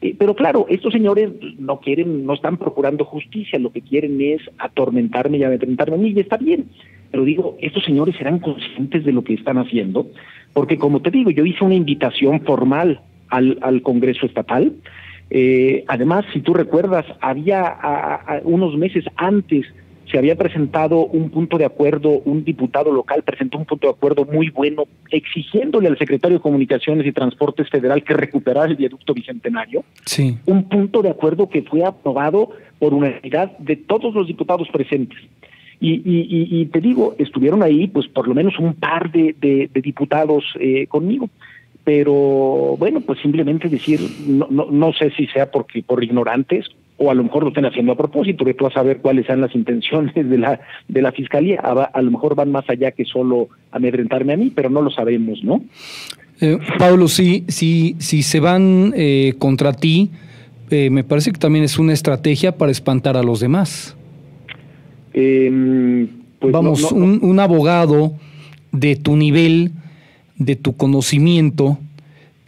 Eh, 0.00 0.14
pero 0.16 0.34
claro, 0.34 0.66
estos 0.68 0.92
señores 0.92 1.30
no 1.58 1.80
quieren, 1.80 2.24
no 2.24 2.34
están 2.34 2.56
procurando 2.56 3.04
justicia, 3.04 3.58
lo 3.58 3.72
que 3.72 3.82
quieren 3.82 4.20
es 4.20 4.40
atormentarme 4.58 5.38
y 5.38 5.44
amedrentarme 5.44 5.96
a 5.96 5.98
mí, 5.98 6.12
y 6.14 6.20
está 6.20 6.36
bien. 6.36 6.66
Pero 7.10 7.24
digo, 7.24 7.56
estos 7.60 7.84
señores 7.84 8.14
serán 8.16 8.38
conscientes 8.38 9.04
de 9.04 9.12
lo 9.12 9.24
que 9.24 9.34
están 9.34 9.58
haciendo, 9.58 10.06
porque 10.52 10.78
como 10.78 11.00
te 11.00 11.10
digo, 11.10 11.30
yo 11.30 11.44
hice 11.44 11.64
una 11.64 11.74
invitación 11.74 12.40
formal 12.42 13.00
al, 13.28 13.58
al 13.60 13.82
Congreso 13.82 14.26
Estatal. 14.26 14.72
Eh, 15.30 15.84
además, 15.88 16.24
si 16.32 16.40
tú 16.40 16.54
recuerdas, 16.54 17.04
había 17.20 18.40
unos 18.44 18.76
meses 18.76 19.04
antes 19.16 19.66
se 20.10 20.18
había 20.18 20.36
presentado 20.36 21.06
un 21.06 21.30
punto 21.30 21.58
de 21.58 21.64
acuerdo, 21.64 22.10
un 22.24 22.44
diputado 22.44 22.92
local 22.92 23.22
presentó 23.22 23.58
un 23.58 23.64
punto 23.64 23.86
de 23.88 23.92
acuerdo 23.92 24.24
muy 24.24 24.50
bueno 24.50 24.84
exigiéndole 25.10 25.88
al 25.88 25.98
secretario 25.98 26.38
de 26.38 26.42
Comunicaciones 26.42 27.06
y 27.06 27.12
Transportes 27.12 27.68
Federal 27.68 28.02
que 28.02 28.14
recuperara 28.14 28.68
el 28.68 28.76
viaducto 28.76 29.14
bicentenario. 29.14 29.84
Sí. 30.06 30.38
Un 30.46 30.68
punto 30.68 31.02
de 31.02 31.10
acuerdo 31.10 31.48
que 31.48 31.62
fue 31.62 31.84
aprobado 31.84 32.50
por 32.78 32.94
unanimidad 32.94 33.56
de 33.58 33.76
todos 33.76 34.14
los 34.14 34.26
diputados 34.26 34.68
presentes. 34.72 35.18
Y, 35.80 36.02
y, 36.04 36.66
te 36.66 36.80
digo, 36.80 37.14
estuvieron 37.18 37.62
ahí 37.62 37.86
pues 37.86 38.08
por 38.08 38.26
lo 38.26 38.34
menos 38.34 38.58
un 38.58 38.74
par 38.74 39.12
de, 39.12 39.36
de, 39.38 39.80
diputados 39.80 40.44
eh, 40.58 40.86
conmigo 40.88 41.28
pero 41.84 42.76
bueno, 42.76 43.00
pues 43.00 43.18
simplemente 43.20 43.70
decir, 43.70 43.98
no, 44.26 44.46
no, 44.50 44.66
no 44.70 44.92
sé 44.92 45.10
si 45.12 45.26
sea 45.28 45.50
porque 45.50 45.82
por 45.82 46.04
ignorantes 46.04 46.66
o 46.98 47.10
a 47.10 47.14
lo 47.14 47.22
mejor 47.22 47.44
lo 47.44 47.48
estén 47.50 47.64
haciendo 47.64 47.92
a 47.92 47.96
propósito, 47.96 48.44
que 48.44 48.54
tú 48.54 48.64
vas 48.64 48.76
a 48.76 48.82
ver 48.82 48.98
cuáles 48.98 49.26
sean 49.26 49.40
las 49.40 49.54
intenciones 49.54 50.14
de 50.14 50.36
la, 50.36 50.60
de 50.88 51.00
la 51.00 51.12
fiscalía. 51.12 51.60
A, 51.60 52.02
lo 52.02 52.10
mejor 52.10 52.34
van 52.34 52.50
más 52.50 52.68
allá 52.68 52.90
que 52.90 53.04
solo 53.04 53.48
amedrentarme 53.70 54.32
a 54.32 54.36
mí, 54.36 54.52
pero 54.54 54.68
no 54.68 54.82
lo 54.82 54.90
sabemos, 54.90 55.42
¿no? 55.44 55.62
Eh, 56.40 56.58
Pablo, 56.78 57.08
si, 57.08 57.44
si, 57.48 57.94
si 57.98 58.22
se 58.22 58.40
van 58.40 58.92
eh, 58.96 59.34
contra 59.38 59.72
ti, 59.72 60.10
eh, 60.70 60.90
me 60.90 61.04
parece 61.04 61.30
que 61.32 61.38
también 61.38 61.64
es 61.64 61.78
una 61.78 61.92
estrategia 61.92 62.56
para 62.56 62.72
espantar 62.72 63.16
a 63.16 63.22
los 63.22 63.40
demás. 63.40 63.96
Em, 65.12 66.08
pues 66.40 66.52
Vamos, 66.52 66.90
Un, 66.90 67.20
un 67.22 67.40
abogado 67.40 68.12
de 68.72 68.96
tu 68.96 69.16
nivel, 69.16 69.70
de 70.36 70.56
tu 70.56 70.76
conocimiento, 70.76 71.78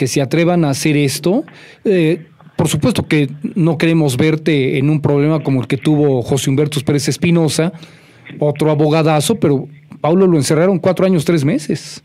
que 0.00 0.06
se 0.06 0.22
atrevan 0.22 0.64
a 0.64 0.70
hacer 0.70 0.96
esto, 0.96 1.44
eh, 1.84 2.26
por 2.60 2.68
supuesto 2.68 3.08
que 3.08 3.28
no 3.54 3.78
queremos 3.78 4.18
verte 4.18 4.76
en 4.76 4.90
un 4.90 5.00
problema 5.00 5.42
como 5.42 5.62
el 5.62 5.66
que 5.66 5.78
tuvo 5.78 6.20
José 6.20 6.50
Humberto 6.50 6.78
Pérez 6.84 7.08
Espinosa, 7.08 7.72
otro 8.38 8.70
abogadazo, 8.70 9.40
pero 9.40 9.66
Paulo 10.02 10.26
lo 10.26 10.36
encerraron 10.36 10.78
cuatro 10.78 11.06
años, 11.06 11.24
tres 11.24 11.42
meses. 11.42 12.04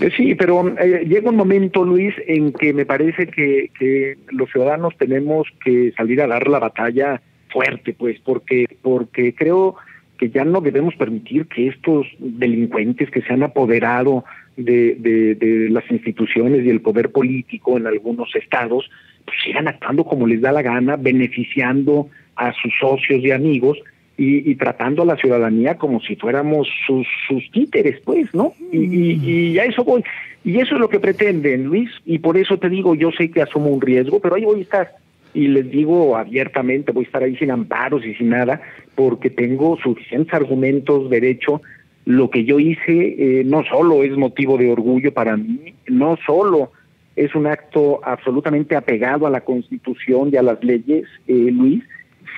Eh, 0.00 0.10
sí, 0.16 0.34
pero 0.34 0.76
eh, 0.76 1.04
llega 1.06 1.30
un 1.30 1.36
momento, 1.36 1.84
Luis, 1.84 2.12
en 2.26 2.52
que 2.52 2.72
me 2.72 2.84
parece 2.84 3.28
que, 3.28 3.70
que, 3.78 4.18
los 4.32 4.50
ciudadanos 4.50 4.92
tenemos 4.98 5.46
que 5.64 5.92
salir 5.96 6.20
a 6.20 6.26
dar 6.26 6.48
la 6.48 6.58
batalla 6.58 7.22
fuerte, 7.48 7.92
pues, 7.92 8.18
porque, 8.24 8.66
porque 8.82 9.36
creo 9.36 9.76
que 10.24 10.38
ya 10.38 10.44
no 10.44 10.60
debemos 10.60 10.94
permitir 10.94 11.46
que 11.46 11.68
estos 11.68 12.06
delincuentes 12.18 13.10
que 13.10 13.20
se 13.20 13.32
han 13.32 13.42
apoderado 13.42 14.24
de, 14.56 14.94
de, 14.98 15.34
de 15.34 15.68
las 15.68 15.84
instituciones 15.90 16.64
y 16.64 16.70
el 16.70 16.80
poder 16.80 17.10
político 17.10 17.76
en 17.76 17.86
algunos 17.86 18.34
estados, 18.34 18.90
pues 19.26 19.36
sigan 19.44 19.68
actuando 19.68 20.04
como 20.04 20.26
les 20.26 20.40
da 20.40 20.52
la 20.52 20.62
gana, 20.62 20.96
beneficiando 20.96 22.08
a 22.36 22.52
sus 22.52 22.72
socios 22.80 23.22
y 23.22 23.32
amigos 23.32 23.78
y, 24.16 24.54
tratando 24.54 25.02
a 25.02 25.06
la 25.06 25.16
ciudadanía 25.16 25.76
como 25.76 26.00
si 26.00 26.14
fuéramos 26.14 26.68
sus, 26.86 27.06
sus 27.26 27.50
títeres, 27.50 28.00
pues, 28.04 28.32
¿no? 28.32 28.54
Y, 28.72 29.18
y, 29.20 29.58
a 29.58 29.64
eso 29.64 29.82
voy. 29.82 30.04
Y 30.44 30.60
eso 30.60 30.76
es 30.76 30.80
lo 30.80 30.88
que 30.88 31.00
pretenden, 31.00 31.64
Luis, 31.64 31.90
y 32.06 32.18
por 32.20 32.36
eso 32.36 32.56
te 32.58 32.68
digo, 32.68 32.94
yo 32.94 33.10
sé 33.10 33.30
que 33.30 33.42
asumo 33.42 33.70
un 33.70 33.80
riesgo, 33.80 34.20
pero 34.20 34.36
ahí 34.36 34.44
voy 34.44 34.60
a 34.60 34.62
estar. 34.62 34.92
Y 35.34 35.48
les 35.48 35.70
digo 35.70 36.16
abiertamente, 36.16 36.92
voy 36.92 37.04
a 37.04 37.06
estar 37.06 37.22
ahí 37.22 37.36
sin 37.36 37.50
amparos 37.50 38.06
y 38.06 38.14
sin 38.14 38.30
nada, 38.30 38.62
porque 38.94 39.30
tengo 39.30 39.76
suficientes 39.78 40.32
argumentos, 40.32 41.10
derecho. 41.10 41.60
Lo 42.04 42.30
que 42.30 42.44
yo 42.44 42.60
hice 42.60 43.40
eh, 43.40 43.44
no 43.44 43.64
solo 43.64 44.04
es 44.04 44.16
motivo 44.16 44.56
de 44.56 44.70
orgullo 44.70 45.12
para 45.12 45.36
mí, 45.36 45.74
no 45.88 46.16
solo 46.24 46.70
es 47.16 47.34
un 47.34 47.46
acto 47.46 48.00
absolutamente 48.04 48.76
apegado 48.76 49.26
a 49.26 49.30
la 49.30 49.42
Constitución 49.42 50.30
y 50.32 50.36
a 50.36 50.42
las 50.42 50.62
leyes, 50.62 51.04
eh, 51.26 51.50
Luis, 51.52 51.82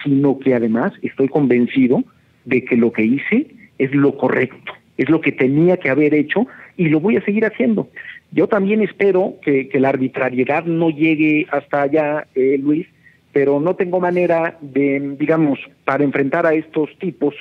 sino 0.03 0.39
que 0.39 0.55
además 0.55 0.93
estoy 1.03 1.29
convencido 1.29 2.05
de 2.45 2.65
que 2.65 2.77
lo 2.77 2.93
que 2.93 3.05
hice 3.05 3.49
es 3.79 3.95
lo 3.95 4.17
correcto, 4.17 4.73
es 4.97 5.09
lo 5.09 5.21
que 5.21 5.33
tenía 5.33 5.79
que 5.79 5.91
haber 5.91 6.15
hecho 6.15 6.47
y 6.77 6.89
lo 6.89 7.01
voy 7.01 7.17
a 7.17 7.25
seguir 7.25 7.45
haciendo. 7.45 7.89
Yo 8.37 8.49
también 8.49 8.83
espero 8.83 9.37
que, 9.41 9.71
la 9.73 9.89
arbitrariedad 9.89 10.67
no 10.67 10.91
llegue 10.91 11.47
hasta 11.51 11.81
allá, 11.81 12.27
eh, 12.35 12.59
Luis, 12.63 12.87
pero 13.33 13.61
no 13.61 13.77
tengo 13.77 13.99
manera 13.99 14.59
de, 14.61 15.17
digamos, 15.19 15.59
para 15.87 16.05
enfrentar 16.05 16.45
a 16.45 16.53
estos 16.53 16.91
tipos, 16.99 17.35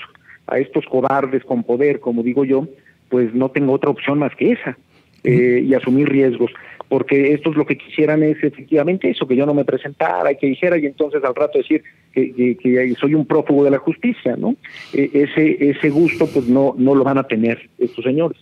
a 0.48 0.58
estos 0.58 0.86
cobardes 0.86 1.44
con 1.44 1.64
poder, 1.64 2.00
como 2.00 2.24
digo 2.24 2.46
yo, 2.46 2.70
pues 3.10 3.34
no 3.34 3.50
tengo 3.50 3.74
otra 3.74 3.90
opción 3.90 4.20
más 4.20 4.34
que 4.38 4.54
esa, 4.54 4.78
eh, 5.25 5.62
y 5.66 5.74
asumir 5.74 6.08
riesgos 6.08 6.52
porque 6.88 7.34
esto 7.34 7.50
es 7.50 7.58
lo 7.58 7.66
que 7.66 7.78
quisieran 7.78 8.22
es 8.22 8.38
efectivamente 8.44 9.10
eso, 9.10 9.28
que 9.28 9.36
yo 9.36 9.46
no 9.46 9.56
me 9.56 9.66
presentara 9.66 10.32
y 10.32 10.38
que 10.38 10.48
dijera 10.48 10.78
y 10.78 10.86
entonces 10.86 11.24
al 11.24 11.34
rato 11.34 11.58
decir 11.58 11.84
que, 12.14 12.56
que, 12.62 12.94
soy 13.00 13.16
un 13.16 13.25
prófugo 13.25 13.64
de 13.64 13.72
la 13.72 13.80
justicia, 13.80 14.36
¿no? 14.38 14.56
E, 14.94 15.10
ese, 15.12 15.58
ese 15.72 15.90
gusto 15.90 16.28
pues 16.28 16.48
no, 16.48 16.75
no 16.78 16.94
lo 16.94 17.04
van 17.04 17.18
a 17.18 17.24
tener 17.24 17.70
estos 17.80 18.06
señores. 18.06 18.38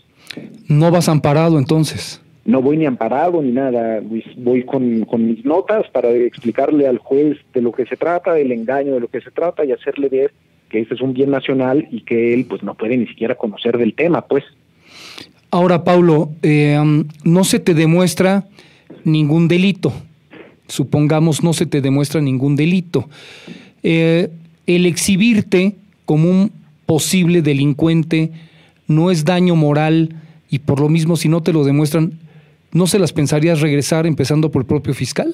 ¿No 0.68 0.92
vas 0.92 1.08
amparado 1.08 1.58
entonces? 1.58 2.23
No 2.46 2.62
voy 2.62 2.78
ni 2.78 2.86
amparado 2.86 3.42
ni 3.42 3.52
nada, 3.52 4.02
voy 4.38 4.64
con, 4.64 5.06
con 5.06 5.28
mis 5.28 5.46
notas 5.46 5.90
para 5.92 6.12
explicarle 6.12 6.88
al 6.88 6.98
juez 6.98 7.38
de 7.54 7.62
lo 7.62 7.72
que 7.72 7.86
se 7.86 7.96
trata, 7.96 8.34
del 8.34 8.52
engaño 8.52 8.94
de 8.94 9.00
lo 9.00 9.08
que 9.08 9.22
se 9.22 9.32
trata 9.32 9.64
y 9.64 9.72
hacerle 9.72 10.10
ver 10.10 10.32
que 10.70 10.82
este 10.82 10.96
es 10.96 11.02
un 11.02 11.14
bien 11.14 11.30
nacional 11.30 11.88
y 11.92 12.02
que 12.02 12.34
él 12.34 12.46
pues 12.46 12.64
no 12.64 12.74
puede 12.74 12.98
ni 12.98 13.08
siquiera 13.08 13.36
conocer 13.36 13.78
del 13.78 13.94
tema, 13.94 14.26
pues. 14.26 14.44
Ahora, 15.52 15.84
Paulo, 15.84 16.32
eh, 16.42 16.82
no 17.24 17.44
se 17.44 17.60
te 17.60 17.76
demuestra 17.76 18.46
ningún 19.04 19.48
delito. 19.48 19.94
Supongamos 20.68 21.44
no 21.44 21.54
se 21.54 21.66
te 21.66 21.80
demuestra 21.80 22.22
ningún 22.22 22.56
delito. 22.56 23.08
Eh, 23.84 24.30
el 24.66 24.86
exhibirte 24.86 25.76
como 26.06 26.30
un 26.30 26.52
posible 26.86 27.42
delincuente 27.42 28.32
no 28.88 29.12
es 29.12 29.26
daño 29.26 29.56
moral 29.56 30.16
y 30.50 30.60
por 30.60 30.80
lo 30.80 30.90
mismo 30.90 31.16
si 31.16 31.30
no 31.30 31.42
te 31.42 31.54
lo 31.54 31.64
demuestran, 31.64 32.14
¿no 32.74 32.88
se 32.88 33.00
las 33.00 33.13
pensarías 33.13 33.62
regresar 33.62 34.06
empezando 34.06 34.51
por 34.51 34.63
el 34.63 34.68
propio 34.68 34.94
fiscal? 34.94 35.34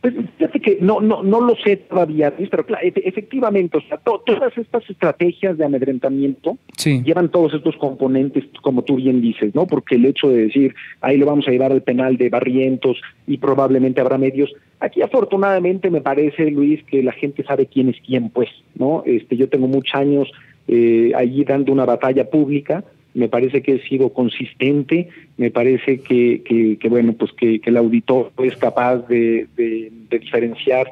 Pues 0.00 0.14
fíjate 0.38 0.60
que 0.60 0.78
no, 0.80 1.00
no, 1.02 1.22
no 1.22 1.42
lo 1.42 1.54
sé 1.56 1.76
todavía, 1.76 2.32
pero 2.50 2.64
claro, 2.64 2.82
efectivamente, 2.82 3.76
o 3.76 3.82
sea, 3.82 3.98
todas 3.98 4.56
estas 4.56 4.88
estrategias 4.88 5.58
de 5.58 5.64
amedrentamiento 5.66 6.56
llevan 6.82 7.28
todos 7.28 7.52
estos 7.52 7.76
componentes, 7.76 8.44
como 8.62 8.82
tú 8.82 8.96
bien 8.96 9.20
dices, 9.20 9.54
¿no? 9.54 9.66
Porque 9.66 9.96
el 9.96 10.06
hecho 10.06 10.30
de 10.30 10.46
decir, 10.46 10.74
ahí 11.02 11.18
lo 11.18 11.26
vamos 11.26 11.46
a 11.46 11.50
llevar 11.50 11.72
al 11.72 11.82
penal 11.82 12.16
de 12.16 12.30
Barrientos 12.30 12.98
y 13.26 13.36
probablemente 13.36 14.00
habrá 14.00 14.16
medios. 14.16 14.50
Aquí 14.80 15.02
afortunadamente 15.02 15.90
me 15.90 16.00
parece, 16.00 16.50
Luis, 16.50 16.82
que 16.84 17.02
la 17.02 17.12
gente 17.12 17.44
sabe 17.44 17.66
quién 17.66 17.90
es 17.90 17.96
quién, 18.06 18.30
pues, 18.30 18.48
¿no? 18.74 19.02
Este, 19.04 19.36
yo 19.36 19.50
tengo 19.50 19.68
muchos 19.68 19.94
años 19.94 20.32
eh, 20.66 21.12
allí 21.14 21.44
dando 21.44 21.72
una 21.72 21.84
batalla 21.84 22.30
pública, 22.30 22.84
me 23.14 23.28
parece 23.28 23.62
que 23.62 23.74
he 23.74 23.88
sido 23.88 24.12
consistente, 24.12 25.08
me 25.36 25.50
parece 25.50 26.00
que, 26.00 26.42
que, 26.80 26.88
bueno, 26.88 27.12
pues 27.14 27.32
que, 27.32 27.60
el 27.64 27.76
auditor 27.76 28.32
es 28.42 28.56
capaz 28.56 28.98
de, 29.08 29.46
de, 29.56 29.90
diferenciar 30.18 30.90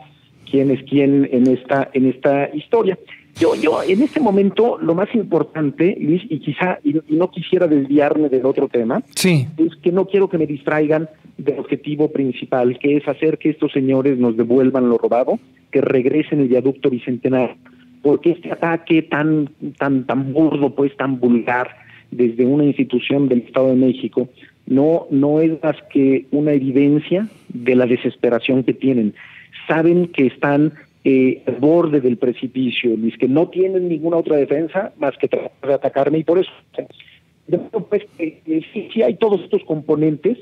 quién 0.51 0.71
es 0.71 0.83
quién 0.85 1.29
en 1.31 1.47
esta, 1.47 1.91
en 1.93 2.07
esta 2.07 2.51
historia. 2.55 2.99
Yo, 3.39 3.55
yo, 3.55 3.83
en 3.87 4.03
este 4.03 4.19
momento, 4.19 4.79
lo 4.81 4.95
más 4.97 5.15
importante, 5.15 5.97
Luis, 6.01 6.23
y 6.29 6.41
quizá, 6.41 6.81
y, 6.83 7.01
no 7.09 7.31
quisiera 7.31 7.69
desviarme 7.69 8.29
del 8.29 8.45
otro 8.45 8.69
tema, 8.69 9.03
sí. 9.15 9.47
es 9.57 9.77
que 9.77 9.93
no 9.93 10.07
quiero 10.07 10.29
que 10.29 10.39
me 10.39 10.47
distraigan 10.47 11.09
del 11.37 11.61
objetivo 11.61 12.11
principal, 12.11 12.79
que 12.81 12.97
es 12.97 13.07
hacer 13.07 13.39
que 13.39 13.51
estos 13.51 13.71
señores 13.71 14.19
nos 14.19 14.37
devuelvan 14.37 14.89
lo 14.89 14.99
robado, 14.99 15.39
que 15.71 15.81
regresen 15.81 16.41
el 16.41 16.49
viaducto 16.49 16.91
bicentenario, 16.91 17.57
porque 18.03 18.31
este 18.31 18.51
ataque 18.51 19.03
tan, 19.03 19.51
tan, 19.79 20.05
tan 20.05 20.33
burdo, 20.33 20.75
pues 20.75 20.97
tan 20.97 21.21
vulgar, 21.21 21.77
desde 22.11 22.45
una 22.45 22.65
institución 22.65 23.29
del 23.29 23.41
Estado 23.41 23.69
de 23.69 23.77
México, 23.77 24.29
no, 24.67 25.07
no 25.11 25.41
es 25.41 25.63
más 25.63 25.77
que 25.91 26.27
una 26.31 26.53
evidencia 26.53 27.29
de 27.49 27.75
la 27.75 27.87
desesperación 27.87 28.65
que 28.65 28.75
tienen. 28.75 29.15
Saben 29.67 30.09
que 30.09 30.27
están 30.27 30.73
eh, 31.05 31.43
al 31.47 31.57
borde 31.57 32.01
del 32.01 32.17
precipicio, 32.17 32.97
Luis, 32.97 33.17
que 33.17 33.29
no 33.29 33.49
tienen 33.49 33.89
ninguna 33.89 34.19
otra 34.19 34.37
defensa 34.37 34.93
más 34.99 35.17
que 35.17 35.29
tratar 35.29 35.69
de 35.69 35.75
atacarme 35.75 36.19
y 36.19 36.25
por 36.25 36.39
eso, 36.39 36.51
pues, 37.89 38.03
eh, 38.19 38.41
sí, 38.73 38.89
sí 38.93 39.03
hay 39.03 39.15
todos 39.15 39.41
estos 39.43 39.65
componentes, 39.65 40.39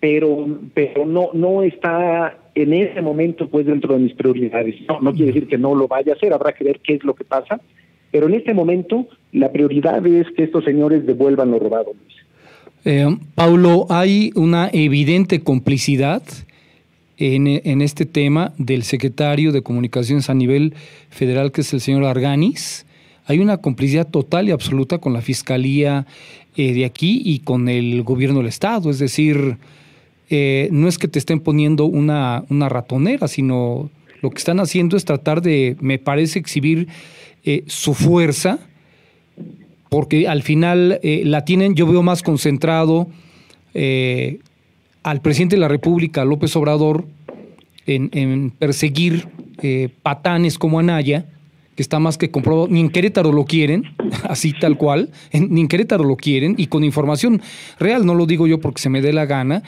pero, 0.00 0.46
pero 0.74 1.06
no, 1.06 1.30
no 1.32 1.62
está 1.62 2.38
en 2.54 2.72
ese 2.74 3.00
momento 3.00 3.48
pues 3.48 3.66
dentro 3.66 3.94
de 3.94 4.00
mis 4.00 4.14
prioridades. 4.14 4.76
No, 4.88 5.00
no 5.00 5.12
quiere 5.12 5.32
decir 5.32 5.48
que 5.48 5.58
no 5.58 5.74
lo 5.74 5.88
vaya 5.88 6.12
a 6.12 6.16
hacer, 6.16 6.32
habrá 6.32 6.52
que 6.52 6.64
ver 6.64 6.80
qué 6.80 6.94
es 6.94 7.04
lo 7.04 7.14
que 7.14 7.24
pasa, 7.24 7.60
pero 8.14 8.28
en 8.28 8.34
este 8.34 8.54
momento 8.54 9.08
la 9.32 9.50
prioridad 9.50 10.06
es 10.06 10.28
que 10.36 10.44
estos 10.44 10.62
señores 10.62 11.04
devuelvan 11.04 11.50
lo 11.50 11.58
robado. 11.58 11.94
Eh, 12.84 13.08
Paulo, 13.34 13.86
hay 13.88 14.30
una 14.36 14.70
evidente 14.72 15.40
complicidad 15.40 16.22
en, 17.16 17.82
este 17.82 18.06
tema 18.06 18.52
del 18.56 18.84
secretario 18.84 19.50
de 19.50 19.62
Comunicaciones 19.62 20.30
a 20.30 20.34
nivel 20.34 20.74
federal, 21.10 21.50
que 21.50 21.62
es 21.62 21.72
el 21.72 21.80
señor 21.80 22.04
Arganis. 22.04 22.86
Hay 23.26 23.40
una 23.40 23.56
complicidad 23.56 24.06
total 24.06 24.48
y 24.48 24.52
absoluta 24.52 24.98
con 24.98 25.12
la 25.12 25.20
Fiscalía 25.20 26.06
eh, 26.56 26.72
de 26.72 26.84
aquí 26.84 27.20
y 27.24 27.40
con 27.40 27.68
el 27.68 28.04
gobierno 28.04 28.38
del 28.38 28.46
Estado. 28.46 28.90
Es 28.90 29.00
decir, 29.00 29.56
eh, 30.30 30.68
no 30.70 30.86
es 30.86 30.98
que 30.98 31.08
te 31.08 31.18
estén 31.18 31.40
poniendo 31.40 31.86
una, 31.86 32.44
ratonera, 32.48 33.26
sino 33.26 33.90
lo 34.22 34.30
que 34.30 34.38
están 34.38 34.60
haciendo 34.60 34.96
es 34.96 35.04
tratar 35.04 35.42
de, 35.42 35.76
me 35.80 35.98
parece, 35.98 36.38
exhibir 36.38 36.86
su 37.66 37.94
fuerza 37.94 38.58
porque 39.94 40.26
al 40.26 40.42
final 40.42 40.98
eh, 41.04 41.22
la 41.24 41.44
tienen, 41.44 41.76
yo 41.76 41.86
veo 41.86 42.02
más 42.02 42.24
concentrado 42.24 43.06
eh, 43.74 44.40
al 45.04 45.20
presidente 45.20 45.54
de 45.54 45.60
la 45.60 45.68
República, 45.68 46.24
López 46.24 46.56
Obrador, 46.56 47.04
en, 47.86 48.50
perseguir 48.50 49.28
eh, 49.62 49.90
patanes 50.02 50.58
como 50.58 50.80
Anaya, 50.80 51.26
que 51.76 51.82
está 51.82 52.00
más 52.00 52.18
que 52.18 52.32
comprobado, 52.32 52.66
ni 52.66 52.80
en 52.80 52.88
Querétaro 52.88 53.30
lo 53.30 53.44
quieren, 53.44 53.84
así 54.28 54.52
tal 54.52 54.76
cual, 54.76 55.10
ni 55.32 55.60
en 55.60 55.68
Querétaro 55.68 56.02
lo 56.02 56.16
quieren, 56.16 56.56
y 56.58 56.66
con 56.66 56.82
información 56.82 57.40
real, 57.78 58.04
no 58.04 58.16
lo 58.16 58.26
digo 58.26 58.48
yo 58.48 58.58
porque 58.58 58.82
se 58.82 58.90
me 58.90 59.00
dé 59.00 59.12
la 59.12 59.26
gana, 59.26 59.62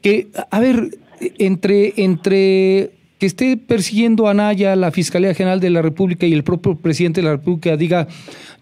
que, 0.00 0.28
a 0.50 0.58
ver, 0.58 0.96
entre, 1.36 1.92
entre 1.98 2.92
que 3.18 3.26
esté 3.26 3.56
persiguiendo 3.56 4.26
a 4.26 4.32
Anaya, 4.32 4.76
la 4.76 4.90
Fiscalía 4.90 5.34
General 5.34 5.60
de 5.60 5.70
la 5.70 5.82
República 5.82 6.26
y 6.26 6.32
el 6.32 6.44
propio 6.44 6.76
presidente 6.76 7.20
de 7.20 7.26
la 7.26 7.32
República 7.32 7.76
diga, 7.76 8.08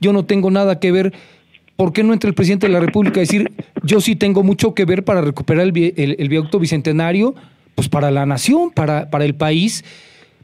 yo 0.00 0.12
no 0.12 0.25
tengo 0.25 0.50
nada 0.50 0.78
que 0.78 0.92
ver, 0.92 1.12
¿por 1.76 1.92
qué 1.92 2.04
no 2.04 2.12
entra 2.12 2.28
el 2.28 2.34
presidente 2.34 2.66
de 2.68 2.73
la 2.73 2.80
República 2.80 3.18
a 3.18 3.23
decir, 3.23 3.50
yo 3.82 4.00
sí 4.00 4.14
tengo 4.14 4.42
mucho 4.42 4.75
que 4.75 4.84
ver 4.84 5.04
para 5.04 5.20
recuperar 5.20 5.66
el, 5.66 6.16
el, 6.18 6.28
viaducto 6.28 6.61
bicentenario, 6.61 7.34
pues 7.75 7.88
para 7.88 8.11
la 8.11 8.26
nación, 8.26 8.70
para, 8.70 9.11
para 9.11 9.25
el 9.25 9.34
país? 9.34 9.84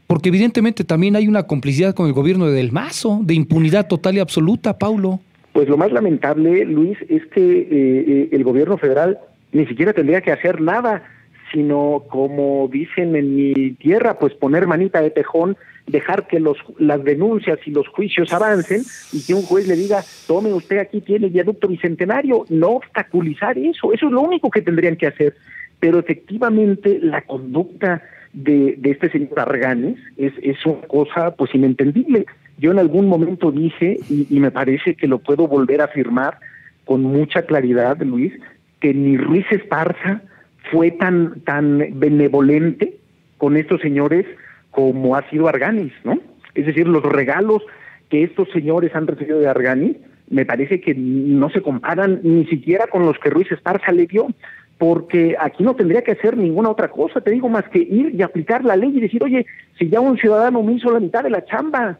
Porque 0.07 0.27
evidentemente 0.27 0.83
también 0.83 1.15
hay 1.15 1.29
una 1.29 1.43
complicidad 1.43 1.95
con 1.95 2.07
el 2.07 2.13
gobierno 2.13 2.47
de 2.47 2.53
Del 2.53 2.73
Mazo, 2.73 3.21
de 3.23 3.33
impunidad 3.33 3.87
total 3.87 4.15
y 4.15 4.19
absoluta, 4.19 4.77
Paulo. 4.77 5.21
Pues 5.53 5.69
lo 5.69 5.77
más 5.77 5.91
lamentable, 5.91 6.65
Luis, 6.65 6.97
es 7.07 7.25
que 7.27 7.41
eh, 7.41 7.67
eh, 7.71 8.29
el 8.33 8.43
gobierno 8.43 8.77
federal 8.77 9.19
ni 9.53 9.65
siquiera 9.67 9.93
tendría 9.93 10.21
que 10.21 10.31
hacer 10.31 10.59
nada 10.59 11.03
sino 11.51 12.03
como 12.09 12.69
dicen 12.71 13.15
en 13.15 13.35
mi 13.35 13.71
tierra, 13.71 14.17
pues 14.19 14.33
poner 14.33 14.67
manita 14.67 15.01
de 15.01 15.11
tejón, 15.11 15.57
dejar 15.87 16.27
que 16.27 16.39
los, 16.39 16.57
las 16.77 17.03
denuncias 17.03 17.59
y 17.65 17.71
los 17.71 17.87
juicios 17.87 18.31
avancen 18.31 18.83
y 19.11 19.23
que 19.23 19.33
un 19.33 19.43
juez 19.43 19.67
le 19.67 19.75
diga, 19.75 20.03
tome 20.27 20.53
usted 20.53 20.77
aquí 20.77 21.01
tiene 21.01 21.29
viaducto 21.29 21.67
bicentenario, 21.67 22.45
no 22.49 22.69
obstaculizar 22.69 23.57
eso, 23.57 23.93
eso 23.93 24.05
es 24.07 24.11
lo 24.11 24.21
único 24.21 24.49
que 24.49 24.61
tendrían 24.61 24.95
que 24.95 25.07
hacer. 25.07 25.35
Pero 25.79 25.99
efectivamente 25.99 26.99
la 27.01 27.21
conducta 27.21 28.03
de, 28.33 28.75
de 28.77 28.91
este 28.91 29.09
señor 29.09 29.39
Arganes 29.39 29.97
es, 30.17 30.33
es 30.41 30.63
una 30.65 30.81
cosa 30.87 31.35
pues 31.35 31.53
inentendible. 31.55 32.25
Yo 32.57 32.71
en 32.71 32.79
algún 32.79 33.07
momento 33.07 33.51
dije, 33.51 33.97
y, 34.09 34.27
y 34.29 34.39
me 34.39 34.51
parece 34.51 34.95
que 34.95 35.07
lo 35.07 35.19
puedo 35.19 35.47
volver 35.47 35.81
a 35.81 35.85
afirmar 35.85 36.37
con 36.85 37.01
mucha 37.01 37.41
claridad, 37.43 37.99
Luis, 38.01 38.33
que 38.79 38.93
ni 38.93 39.17
Ruiz 39.17 39.45
Esparza, 39.51 40.21
fue 40.71 40.91
tan, 40.91 41.41
tan 41.41 41.99
benevolente 41.99 42.97
con 43.37 43.57
estos 43.57 43.81
señores 43.81 44.25
como 44.71 45.15
ha 45.15 45.29
sido 45.29 45.47
Arganis, 45.47 45.93
¿no? 46.03 46.19
Es 46.55 46.65
decir, 46.65 46.87
los 46.87 47.03
regalos 47.03 47.61
que 48.09 48.23
estos 48.23 48.49
señores 48.51 48.95
han 48.95 49.07
recibido 49.07 49.39
de 49.39 49.47
Arganis 49.47 49.97
me 50.29 50.45
parece 50.45 50.79
que 50.79 50.95
no 50.95 51.49
se 51.49 51.61
comparan 51.61 52.21
ni 52.23 52.45
siquiera 52.45 52.87
con 52.87 53.05
los 53.05 53.19
que 53.19 53.29
Ruiz 53.29 53.51
Esparza 53.51 53.91
le 53.91 54.07
dio, 54.07 54.27
porque 54.77 55.35
aquí 55.37 55.63
no 55.63 55.75
tendría 55.75 56.03
que 56.03 56.13
hacer 56.13 56.37
ninguna 56.37 56.69
otra 56.69 56.87
cosa, 56.87 57.21
te 57.21 57.31
digo, 57.31 57.49
más 57.49 57.67
que 57.69 57.79
ir 57.79 58.15
y 58.15 58.21
aplicar 58.21 58.63
la 58.63 58.77
ley 58.77 58.91
y 58.95 59.01
decir, 59.01 59.23
oye, 59.23 59.45
si 59.77 59.89
ya 59.89 59.99
un 59.99 60.17
ciudadano 60.17 60.63
me 60.63 60.73
hizo 60.73 60.89
la 60.89 61.01
mitad 61.01 61.23
de 61.23 61.29
la 61.29 61.43
chamba, 61.45 61.99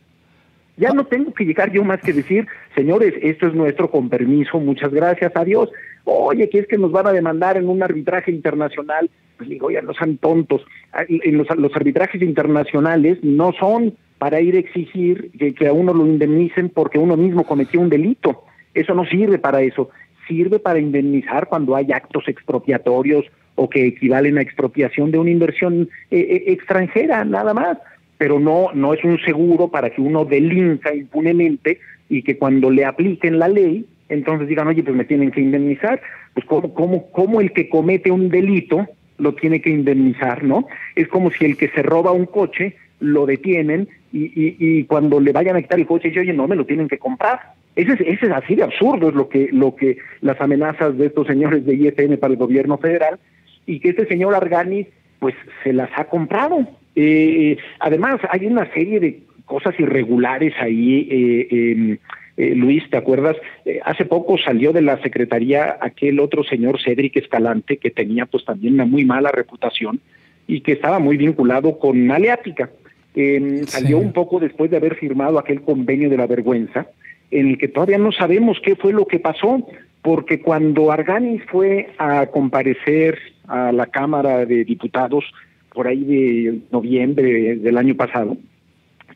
ya 0.78 0.92
no 0.94 1.06
tengo 1.06 1.34
que 1.34 1.44
llegar 1.44 1.72
yo 1.72 1.84
más 1.84 2.00
que 2.02 2.14
decir, 2.14 2.48
señores, 2.74 3.14
esto 3.22 3.48
es 3.48 3.54
nuestro, 3.54 3.92
con 3.92 4.10
permiso, 4.10 4.60
muchas 4.60 4.92
gracias, 4.92 5.32
adiós. 5.36 5.70
Oye, 6.06 6.50
que 6.50 6.60
es 6.60 6.68
que 6.68 6.78
nos 6.78 6.92
van 6.92 7.08
a 7.08 7.14
demandar 7.14 7.58
en 7.58 7.70
un 7.70 7.84
arbitraje 7.84 8.32
internacional. 8.32 9.10
Pues 9.38 9.50
digo, 9.50 9.68
oye, 9.68 9.82
no 9.82 9.94
sean 9.94 10.18
tontos. 10.18 10.66
Ah, 10.94 11.04
en 11.08 11.38
los, 11.38 11.48
arbitrajes 11.76 12.22
internacionales 12.22 13.20
no 13.24 13.54
son 13.54 13.94
para 14.18 14.40
ir 14.42 14.56
a 14.56 14.60
exigir 14.60 15.32
que, 15.38 15.54
que 15.54 15.68
a 15.68 15.74
uno 15.74 15.94
lo 15.94 16.06
indemnicen 16.06 16.70
porque 16.70 17.00
uno 17.00 17.18
mismo 17.18 17.44
cometió 17.44 17.80
un 17.80 17.90
delito. 17.90 18.44
Eso 18.74 18.94
no 18.94 19.06
sirve 19.06 19.40
para 19.40 19.62
eso. 19.62 19.90
Sirve 20.28 20.60
para 20.60 20.80
indemnizar 20.80 21.48
cuando 21.48 21.76
hay 21.76 21.92
actos 21.92 22.28
expropiatorios 22.28 23.26
o 23.56 23.70
que 23.70 23.88
equivalen 23.88 24.38
a 24.38 24.42
expropiación 24.42 25.12
de 25.12 25.18
una 25.18 25.32
inversión 25.32 25.90
eh, 26.10 26.20
eh, 26.20 26.44
extranjera, 26.48 27.26
nada 27.26 27.54
más 27.54 27.78
pero 28.22 28.40
no, 28.40 28.68
no 28.76 28.94
es 28.94 29.04
un 29.04 29.20
seguro 29.22 29.70
para 29.70 29.90
que 29.90 30.00
uno 30.00 30.26
delinca 30.26 30.94
impunemente 30.94 31.80
y 32.08 32.22
que 32.22 32.38
cuando 32.38 32.70
le 32.70 32.86
apliquen 32.86 33.40
la 33.40 33.48
ley, 33.48 33.84
entonces 34.12 34.48
digan, 34.48 34.68
oye, 34.68 34.84
pues 34.84 34.96
me 34.96 35.06
tienen 35.06 35.32
que 35.32 35.42
indemnizar. 35.42 36.02
Pues 36.34 36.46
¿cómo, 36.46 36.74
cómo, 36.74 37.12
cómo 37.12 37.42
el 37.42 37.52
que 37.54 37.70
comete 37.70 38.12
un 38.12 38.30
delito 38.30 38.88
lo 39.18 39.34
tiene 39.36 39.62
que 39.62 39.70
indemnizar, 39.70 40.44
¿no? 40.44 40.68
Es 40.96 41.08
como 41.08 41.32
si 41.32 41.46
el 41.46 41.58
que 41.58 41.70
se 41.70 41.82
roba 41.82 42.12
un 42.12 42.26
coche 42.26 42.76
lo 43.00 43.26
detienen 43.26 43.88
y, 44.12 44.26
y, 44.26 44.56
y 44.60 44.84
cuando 44.84 45.20
le 45.20 45.32
vayan 45.32 45.56
a 45.56 45.62
quitar 45.62 45.80
el 45.80 45.88
coche, 45.88 46.10
dice, 46.10 46.20
oye, 46.20 46.34
no, 46.34 46.48
me 46.48 46.56
lo 46.56 46.66
tienen 46.66 46.88
que 46.88 46.98
comprar. 46.98 47.40
Ese 47.76 47.94
es, 47.94 48.02
ese 48.02 48.26
es 48.26 48.32
así 48.32 48.56
de 48.56 48.64
absurdo, 48.64 49.10
es 49.10 49.16
lo 49.16 49.30
que, 49.30 49.50
lo 49.52 49.76
que 49.76 49.98
las 50.22 50.40
amenazas 50.42 50.98
de 50.98 51.06
estos 51.06 51.28
señores 51.28 51.66
de 51.66 51.76
IFN 51.76 52.18
para 52.18 52.34
el 52.34 52.40
gobierno 52.40 52.78
federal 52.78 53.20
y 53.66 53.80
que 53.80 53.90
este 53.90 54.08
señor 54.08 54.36
Argani 54.36 54.88
pues 55.20 55.36
se 55.64 55.72
las 55.72 55.90
ha 55.96 56.06
comprado. 56.06 56.68
Eh, 56.96 57.58
además, 57.80 58.20
hay 58.30 58.46
una 58.46 58.72
serie 58.74 59.00
de 59.00 59.20
cosas 59.46 59.80
irregulares 59.80 60.54
ahí. 60.60 61.08
Eh, 61.10 61.48
eh, 61.52 61.98
Luis, 62.38 62.90
¿te 62.90 62.98
acuerdas? 62.98 63.36
Eh, 63.66 63.80
hace 63.84 64.06
poco 64.06 64.38
salió 64.38 64.74
de 64.74 64.82
la 64.82 65.02
secretaría 65.02 65.78
aquel 65.82 66.20
otro 66.20 66.44
señor 66.44 66.82
Cedric 66.82 67.18
Escalante 67.18 67.78
que 67.78 67.92
tenía 67.92 68.26
pues 68.26 68.46
también 68.46 68.76
una 68.76 68.86
muy 68.86 69.06
mala 69.06 69.32
reputación 69.32 70.00
y 70.48 70.62
que 70.62 70.74
estaba 70.74 71.00
muy 71.00 71.18
vinculado 71.18 71.78
con 71.78 72.10
Aleática. 72.10 72.70
Em, 73.14 73.66
salió 73.66 73.98
un 73.98 74.14
poco 74.14 74.40
después 74.40 74.72
de 74.72 74.78
haber 74.78 74.96
firmado 74.96 75.38
aquel 75.38 75.62
convenio 75.62 76.10
de 76.10 76.18
la 76.18 76.28
vergüenza, 76.28 76.88
en 77.30 77.50
el 77.50 77.58
que 77.58 77.68
todavía 77.68 77.98
no 77.98 78.12
sabemos 78.12 78.58
qué 78.64 78.76
fue 78.76 78.94
lo 78.94 79.06
que 79.06 79.20
pasó, 79.20 79.68
porque 80.02 80.42
cuando 80.42 80.92
Arganis 80.92 81.44
fue 81.50 81.90
a 81.98 82.26
comparecer 82.28 83.20
a 83.48 83.72
la 83.72 83.88
Cámara 83.88 84.46
de 84.46 84.64
Diputados 84.64 85.26
por 85.74 85.88
ahí 85.88 86.04
de 86.04 86.60
noviembre 86.72 87.58
del 87.58 87.78
año 87.78 87.96
pasado, 87.96 88.38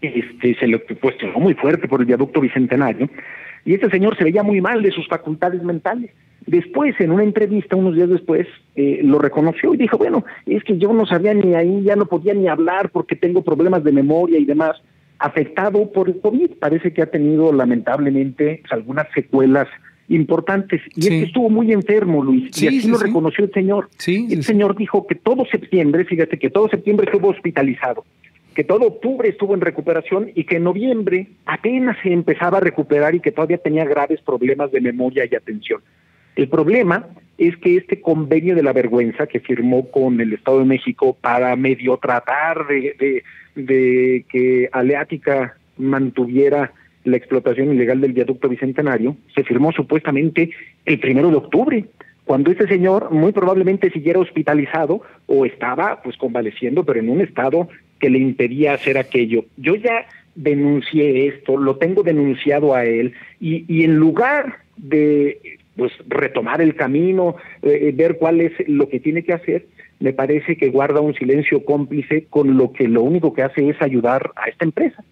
este, 0.06 0.56
se 0.56 0.68
le 0.68 0.80
cuestionó 0.80 1.40
muy 1.40 1.54
fuerte 1.54 1.88
por 1.88 2.00
el 2.00 2.06
viaducto 2.06 2.42
bicentenario, 2.42 3.10
y 3.66 3.74
este 3.74 3.90
señor 3.90 4.16
se 4.18 4.24
veía 4.24 4.44
muy 4.44 4.62
mal 4.62 4.82
de 4.82 4.92
sus 4.92 5.08
facultades 5.08 5.64
mentales. 5.64 6.12
Después, 6.46 6.94
en 7.00 7.12
una 7.12 7.24
entrevista, 7.24 7.76
unos 7.76 7.96
días 7.96 8.10
después, 8.10 8.48
eh, 8.76 9.00
lo 9.04 9.18
reconoció 9.18 9.74
y 9.74 9.78
dijo, 9.78 9.98
bueno, 9.98 10.24
es 10.46 10.64
que 10.64 10.78
yo 10.78 10.94
no 10.94 11.08
sabía 11.08 11.34
ni 11.34 11.56
ahí, 11.56 11.82
ya 11.84 11.96
no 11.96 12.06
podía 12.06 12.36
ni 12.36 12.48
hablar 12.48 12.92
porque 12.92 13.16
tengo 13.16 13.44
problemas 13.44 13.84
de 13.84 13.92
memoria 13.92 14.38
y 14.38 14.46
demás, 14.46 14.76
afectado 15.18 15.92
por 15.92 16.08
el 16.10 16.20
COVID. 16.20 16.52
Parece 16.60 16.94
que 16.94 17.02
ha 17.02 17.08
tenido 17.08 17.52
lamentablemente 17.52 18.62
algunas 18.70 19.08
secuelas 19.16 19.68
importantes. 20.08 20.82
Y 20.96 21.02
es 21.02 21.10
que 21.10 21.24
estuvo 21.24 21.50
muy 21.50 21.72
enfermo, 21.72 22.24
Luis, 22.24 22.62
y 22.62 22.68
así 22.68 22.88
lo 22.88 23.00
reconoció 23.00 23.46
el 23.46 23.52
señor. 23.52 23.90
el 24.06 24.44
señor 24.44 24.78
dijo 24.78 25.08
que 25.08 25.16
todo 25.16 25.46
septiembre, 25.46 26.06
fíjate 26.06 26.38
que 26.38 26.52
todo 26.52 26.70
septiembre 26.70 27.06
estuvo 27.06 27.30
hospitalizado. 27.30 28.06
Que 28.56 28.64
todo 28.64 28.88
octubre 28.88 29.28
estuvo 29.28 29.54
en 29.54 29.62
recuperación 29.62 30.32
y 30.34 30.46
que 30.46 30.56
en 30.56 30.64
noviembre 30.64 31.28
apenas 31.46 31.98
se 32.02 32.12
empezaba 32.12 32.58
a 32.58 32.62
recuperar 32.62 33.14
y 33.14 33.20
que 33.20 33.32
todavía 33.32 33.58
tenía 33.58 33.84
graves 33.84 34.22
problemas 34.22 34.72
de 34.72 34.80
memoria 34.80 35.28
y 35.30 35.36
atención. 35.36 35.82
El 36.38 36.48
problema 36.48 37.08
es 37.38 37.56
que 37.58 37.76
este 37.76 38.02
convenio 38.02 38.56
de 38.56 38.64
la 38.64 38.72
vergüenza 38.72 39.28
que 39.28 39.42
firmó 39.42 39.92
con 39.92 40.22
el 40.22 40.34
Estado 40.34 40.60
de 40.60 40.66
México 40.66 41.18
para 41.20 41.56
medio 41.58 41.98
tratar 41.98 42.66
de, 42.68 43.24
de, 43.56 44.26
que 44.30 44.70
Aleática 44.72 45.58
mantuviera 45.78 46.72
la 47.04 47.18
explotación 47.18 47.74
ilegal 47.74 48.02
del 48.02 48.14
viaducto 48.14 48.50
bicentenario, 48.50 49.18
se 49.36 49.44
firmó 49.44 49.72
supuestamente 49.74 50.50
el 50.86 51.00
primero 51.00 51.30
de 51.30 51.36
octubre, 51.36 51.86
cuando 52.24 52.52
este 52.52 52.68
señor 52.68 53.12
muy 53.12 53.32
probablemente 53.32 53.92
siguiera 53.92 54.20
hospitalizado 54.20 55.02
o 55.28 55.46
estaba 55.46 56.02
pues 56.02 56.18
convaleciendo, 56.18 56.84
pero 56.84 57.00
en 57.00 57.10
un 57.10 57.22
estado 57.22 57.70
que 58.00 58.10
le 58.10 58.20
impedía 58.20 58.74
hacer 58.74 58.98
aquello. 58.98 59.46
Yo 59.58 59.76
ya 59.76 60.06
denuncié 60.36 61.28
esto, 61.28 61.58
lo 61.58 61.78
tengo 61.78 62.04
denunciado 62.04 62.76
a 62.76 62.86
él, 62.86 63.14
y, 63.40 63.66
y 63.68 63.84
en 63.84 63.96
lugar 63.96 64.58
de 64.78 65.40
pues 65.76 65.92
retomar 66.08 66.62
el 66.62 66.76
camino, 66.76 67.36
eh, 67.62 67.92
ver 67.94 68.18
cuál 68.18 68.42
es 68.42 68.54
lo 68.68 68.88
que 68.88 69.00
tiene 69.00 69.24
que 69.24 69.34
hacer, 69.34 69.66
me 70.00 70.14
parece 70.14 70.58
que 70.58 70.70
guarda 70.70 71.02
un 71.02 71.14
silencio 71.14 71.64
cómplice 71.64 72.26
con 72.30 72.58
lo 72.58 72.72
que 72.72 72.88
lo 72.88 73.02
único 73.02 73.34
que 73.34 73.44
hace 73.44 73.70
es 73.70 73.82
ayudar 73.82 74.32
a 74.36 74.50
esta 74.50 74.66
empresa. 74.66 75.04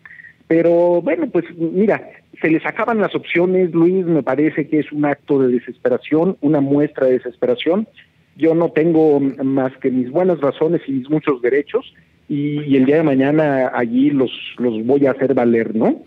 Pero 0.47 1.01
bueno, 1.01 1.27
pues 1.29 1.45
mira, 1.57 2.09
se 2.41 2.49
les 2.49 2.65
acaban 2.65 2.99
las 2.99 3.15
opciones, 3.15 3.73
Luis, 3.73 4.05
me 4.05 4.23
parece 4.23 4.67
que 4.67 4.79
es 4.79 4.91
un 4.91 5.05
acto 5.05 5.39
de 5.39 5.53
desesperación, 5.53 6.37
una 6.41 6.61
muestra 6.61 7.07
de 7.07 7.13
desesperación. 7.13 7.87
Yo 8.35 8.53
no 8.55 8.71
tengo 8.71 9.19
más 9.19 9.75
que 9.77 9.89
mis 9.89 10.09
buenas 10.09 10.39
razones 10.41 10.81
y 10.87 10.91
mis 10.91 11.09
muchos 11.09 11.41
derechos 11.41 11.93
y, 12.29 12.75
el 12.75 12.85
día 12.85 12.97
de 12.97 13.03
mañana 13.03 13.71
allí 13.73 14.09
los, 14.09 14.31
los 14.57 14.85
voy 14.85 15.05
a 15.05 15.11
hacer 15.11 15.33
valer, 15.33 15.75
¿no? 15.75 16.03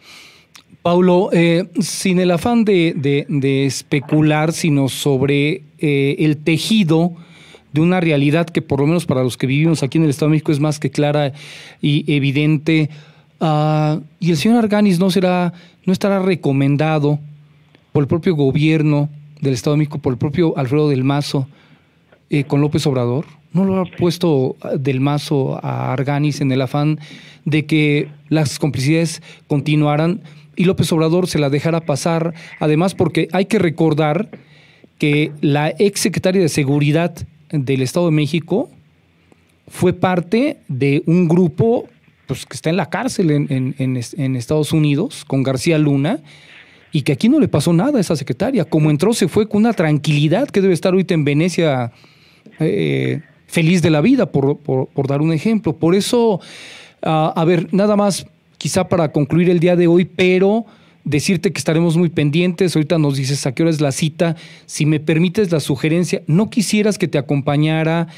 Paulo, 0.82 1.30
eh, 1.32 1.64
sin 1.80 2.20
el 2.20 2.30
afán 2.30 2.64
de, 2.64 2.94
de, 3.28 3.66
especular, 3.66 4.52
sino 4.52 4.88
sobre 4.88 5.62
eh, 5.78 6.16
el 6.20 6.36
tejido 6.36 7.12
de 7.72 7.80
una 7.80 8.00
realidad 8.00 8.46
que 8.46 8.62
por 8.62 8.80
lo 8.80 8.86
menos 8.86 9.04
para 9.04 9.22
los 9.22 9.36
que 9.36 9.46
vivimos 9.46 9.82
aquí 9.82 9.98
en 9.98 10.04
el 10.04 10.10
Estado 10.10 10.30
de 10.30 10.36
México 10.36 10.52
es 10.52 10.60
más 10.60 10.78
que 10.78 10.90
clara 10.90 11.32
y 11.82 12.04
evidente. 12.12 12.88
Uh, 13.40 14.00
y 14.18 14.30
el 14.30 14.36
señor 14.36 14.58
Arganis 14.58 14.98
no 14.98 15.10
será, 15.10 15.52
no 15.84 15.92
estará 15.92 16.20
recomendado 16.20 17.18
por 17.92 18.02
el 18.02 18.08
propio 18.08 18.34
gobierno 18.34 19.10
del 19.40 19.54
Estado 19.54 19.74
de 19.74 19.78
México, 19.78 19.98
por 19.98 20.12
el 20.12 20.18
propio 20.18 20.56
Alfredo 20.56 20.88
del 20.88 21.04
Mazo, 21.04 21.48
eh, 22.30 22.44
con 22.44 22.60
López 22.60 22.86
Obrador. 22.86 23.26
¿No 23.52 23.64
lo 23.64 23.80
ha 23.80 23.84
puesto 23.84 24.56
del 24.78 25.00
Mazo 25.00 25.58
a 25.64 25.92
Arganis 25.92 26.40
en 26.40 26.52
el 26.52 26.60
afán 26.60 26.98
de 27.44 27.64
que 27.64 28.08
las 28.28 28.58
complicidades 28.58 29.22
continuaran? 29.46 30.20
y 30.56 30.64
López 30.64 30.90
Obrador 30.92 31.28
se 31.28 31.38
la 31.38 31.50
dejara 31.50 31.82
pasar, 31.82 32.34
además 32.58 32.94
porque 32.94 33.28
hay 33.32 33.44
que 33.44 33.58
recordar 33.58 34.30
que 34.98 35.30
la 35.42 35.72
ex 35.78 36.00
secretaria 36.00 36.40
de 36.40 36.48
Seguridad 36.48 37.14
del 37.50 37.82
Estado 37.82 38.06
de 38.06 38.12
México 38.12 38.70
fue 39.68 39.92
parte 39.92 40.58
de 40.68 41.02
un 41.06 41.28
grupo 41.28 41.86
pues, 42.26 42.46
que 42.46 42.54
está 42.54 42.70
en 42.70 42.76
la 42.76 42.88
cárcel 42.88 43.30
en, 43.30 44.36
Estados 44.36 44.72
Unidos 44.72 45.24
con 45.26 45.42
García 45.42 45.78
Luna 45.78 46.20
y 46.92 47.02
que 47.02 47.12
aquí 47.12 47.28
no 47.28 47.38
le 47.38 47.48
pasó 47.48 47.72
nada 47.74 47.98
a 47.98 48.00
esa 48.00 48.16
secretaria. 48.16 48.64
Como 48.64 48.90
entró, 48.90 49.12
se 49.12 49.28
fue 49.28 49.48
con 49.48 49.60
una 49.60 49.74
tranquilidad 49.74 50.48
que 50.48 50.62
debe 50.62 50.72
estar 50.72 50.94
ahorita 50.94 51.12
en 51.12 51.24
Venecia 51.24 51.92
eh, 52.60 53.20
feliz 53.46 53.82
de 53.82 53.90
la 53.90 54.00
vida, 54.00 54.26
por, 54.26 54.58
dar 55.06 55.22
un 55.22 55.32
ejemplo. 55.32 55.76
Por 55.76 55.94
eso, 55.94 56.40
ah, 57.02 57.32
a 57.34 57.44
ver, 57.44 57.72
nada 57.72 57.96
más 57.96 58.26
quizá 58.58 58.88
para 58.88 59.12
concluir 59.12 59.50
el 59.50 59.60
día 59.60 59.76
de 59.76 59.86
hoy, 59.86 60.04
pero 60.04 60.66
decirte 61.04 61.52
que 61.52 61.58
estaremos 61.58 61.96
muy 61.96 62.10
pendientes. 62.10 62.76
Ahorita 62.76 62.98
nos 62.98 63.16
dices 63.16 63.46
a 63.46 63.52
qué 63.52 63.62
hora 63.62 63.70
es 63.70 63.80
la 63.80 63.92
cita. 63.92 64.36
Si 64.66 64.84
me 64.86 65.00
permites 65.00 65.50
la 65.52 65.60
sugerencia, 65.60 66.22
¿no 66.26 66.50
quisieras 66.50 66.98
que 66.98 67.08
te 67.08 67.18
acompañara 67.18 68.08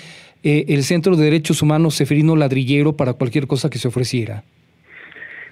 eh, 0.43 0.65
el 0.69 0.85
Centro 0.85 1.17
de 1.17 1.25
Derechos 1.25 1.63
Humanos 1.63 1.95
Seferino 1.95 2.35
Ladrillero 2.35 2.97
para 2.97 3.13
cualquier 3.13 3.47
cosa 3.47 3.71
que 3.71 3.79
se 3.79 3.89
ofreciera? 3.89 4.45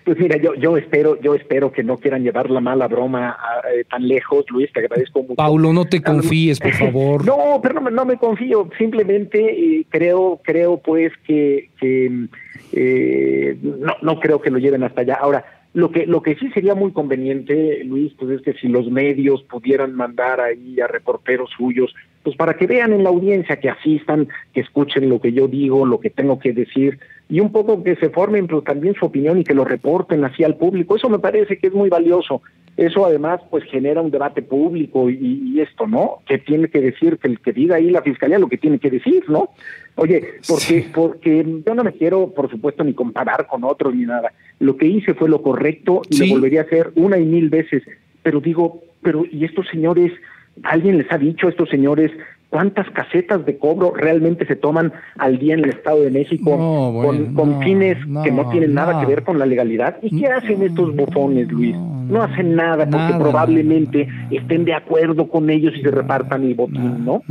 Pues 0.07 0.21
mira, 0.21 0.37
yo, 0.37 0.55
yo 0.55 0.77
espero, 0.77 1.21
yo 1.21 1.35
espero 1.35 1.73
que 1.73 1.83
no 1.83 1.97
quieran 1.97 2.23
llevar 2.23 2.49
la 2.49 2.61
mala 2.61 2.87
broma 2.87 3.37
eh, 3.75 3.83
tan 3.91 4.07
lejos, 4.07 4.45
Luis, 4.51 4.73
te 4.73 4.79
agradezco 4.79 5.23
mucho. 5.23 5.35
Paulo, 5.35 5.73
no 5.73 5.85
te 5.85 6.01
confíes, 6.01 6.61
por 6.61 6.73
favor. 6.79 7.27
no, 7.27 7.59
pero 7.61 7.81
no, 7.81 8.05
me 8.05 8.17
confío, 8.17 8.71
simplemente 8.79 9.41
eh, 9.41 9.85
creo, 9.89 10.41
creo 10.45 10.77
pues 10.77 11.13
que, 11.27 11.71
que 11.81 12.29
eh, 12.73 13.59
no, 13.61 13.95
no 14.01 14.21
creo 14.21 14.41
que 14.41 14.51
lo 14.51 14.59
lleven 14.59 14.85
hasta 14.85 15.01
allá. 15.01 15.17
Ahora, 15.21 15.45
lo 15.75 15.91
que, 15.91 16.07
lo 16.07 16.23
que 16.23 16.37
sí 16.37 16.51
sería 16.55 16.77
muy 16.77 16.93
conveniente, 16.93 17.83
Luis, 17.83 18.13
pues 18.17 18.31
es 18.31 18.43
que 18.43 18.53
si 18.55 18.69
los 18.69 18.89
medios 18.89 19.43
pudieran 19.43 19.93
mandar 19.93 20.41
ahí 20.41 20.81
a 20.81 20.87
reporteros 20.87 21.51
suyos, 21.57 21.93
pues 22.23 22.37
para 22.37 22.55
que 22.55 22.69
vean 22.69 22.93
en 22.93 23.03
la 23.03 23.11
audiencia, 23.11 23.59
que 23.59 23.71
asistan, 23.71 24.29
que 24.55 24.61
escuchen 24.61 25.09
lo 25.09 25.21
que 25.21 25.33
yo 25.33 25.49
digo, 25.49 25.85
lo 25.85 25.99
que 25.99 26.11
tengo 26.11 26.39
que 26.39 26.53
decir, 26.53 27.01
y 27.29 27.41
un 27.41 27.51
poco 27.51 27.83
que 27.83 27.97
se 27.97 28.11
formen 28.11 28.47
pero 28.47 28.63
también 28.63 28.95
su 28.95 29.07
opinión 29.07 29.39
y 29.39 29.45
que 29.45 29.55
lo 29.55 29.65
reporten 29.65 30.25
así 30.25 30.45
al 30.45 30.57
público. 30.57 30.97
Eso 30.97 31.09
me 31.09 31.19
parece 31.19 31.59
que 31.59 31.69
es 31.69 31.73
muy 31.73 31.89
valioso. 31.89 32.43
Eso 32.77 33.07
además 33.07 33.41
pues 33.51 33.65
genera 33.65 34.03
un 34.03 34.11
debate 34.11 34.43
público 34.43 35.09
y, 35.09 35.61
esto, 35.61 35.87
¿no? 35.87 36.19
Que 36.27 36.39
tiene 36.39 36.69
que 36.69 36.81
decir, 36.81 37.17
que 37.19 37.29
el 37.29 37.41
que 37.41 37.53
diga 37.53 37.77
ahí 37.77 37.91
la 37.91 38.03
fiscalía 38.03 38.39
lo 38.39 38.49
que 38.49 38.59
tiene 38.59 38.79
que 38.79 38.91
decir, 38.91 39.25
¿no? 39.29 39.51
Oye, 39.95 40.35
porque, 40.47 40.87
porque 40.95 41.63
yo 41.67 41.75
no 41.75 41.83
me 41.83 41.93
quiero, 41.93 42.35
por 42.35 42.51
supuesto, 42.51 42.85
ni 42.85 42.93
comparar 42.93 43.47
con 43.47 43.65
otros 43.65 43.95
ni 43.95 44.05
nada. 44.05 44.33
Lo 44.59 44.77
que 44.77 44.87
hice 44.87 45.15
fue 45.15 45.31
lo 45.31 45.43
correcto 45.43 46.03
y 46.11 46.19
lo 46.19 46.35
volvería 46.35 46.61
a 46.61 46.65
hacer 46.65 46.93
una 46.97 47.19
y 47.19 47.25
mil 47.25 47.49
veces. 47.49 47.83
Pero 48.23 48.41
digo, 48.41 48.83
pero 49.03 49.25
¿y 49.31 49.47
estos 49.47 49.67
señores? 49.69 50.13
¿Alguien 50.63 50.99
les 50.99 51.11
ha 51.11 51.17
dicho 51.17 51.47
a 51.47 51.51
estos 51.51 51.71
señores 51.71 52.11
cuántas 52.51 52.89
casetas 52.91 53.45
de 53.45 53.59
cobro 53.59 53.93
realmente 53.95 54.47
se 54.47 54.57
toman 54.57 54.93
al 55.19 55.39
día 55.39 55.55
en 55.55 55.65
el 55.65 55.71
Estado 55.71 56.03
de 56.03 56.11
México 56.11 56.51
con, 57.35 57.61
fines 57.63 57.99
que 58.23 58.31
no 58.31 58.49
tienen 58.51 58.75
nada 58.75 59.01
que 59.01 59.07
ver 59.07 59.25
con 59.25 59.39
la 59.39 59.47
legalidad. 59.47 59.97
¿Y 60.03 60.19
qué 60.19 60.27
hacen 60.29 60.63
estos 60.63 60.95
bufones, 60.95 61.51
Luis? 61.51 61.77
No, 61.77 62.23
hacen 62.23 62.55
nada 62.55 62.89
porque 62.89 63.15
probablemente 63.19 64.09
estén 64.31 64.65
de 64.65 64.75
acuerdo 64.75 65.29
con 65.29 65.51
ellos 65.51 65.75
y 65.77 65.83
se 65.83 65.91
repartan 65.91 66.45
el 66.45 66.55
botín, 66.55 67.05
¿no? 67.05 67.23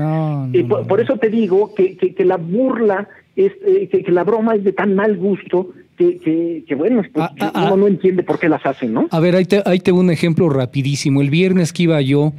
y 0.51 0.63
por, 0.63 0.99
eso 0.99 1.17
te 1.17 1.30
digo 1.30 1.73
que, 1.73 1.95
que, 1.97 2.25
la 2.25 2.38
burla, 2.38 3.08
es, 3.36 3.51
eh, 3.65 3.88
que, 3.89 4.12
la 4.12 4.23
broma 4.23 4.56
es 4.56 4.63
de 4.63 4.73
tan 4.73 4.95
mal 4.95 5.17
gusto 5.17 5.69
que, 5.97 6.63
que, 6.67 6.75
bueno, 6.75 7.01
pues, 7.13 7.25
ah, 7.25 7.34
ah, 7.39 7.51
uno 7.56 7.73
ah. 7.73 7.78
no 7.78 7.88
entiende 7.88 8.23
por 8.23 8.38
qué 8.38 8.49
las 8.49 8.65
hacen, 8.65 8.93
¿no? 8.93 9.08
A 9.12 9.19
ver, 9.19 9.36
ahí 9.36 9.45
te, 9.45 9.62
ahí 9.65 9.80
te 9.80 9.91
un 9.91 10.10
ejemplo 10.10 10.49
rapidísimo. 10.49 11.21
El 11.21 11.30
viernes 11.30 11.71
que 11.71 11.84
iba 11.84 12.01
yo 12.01 12.34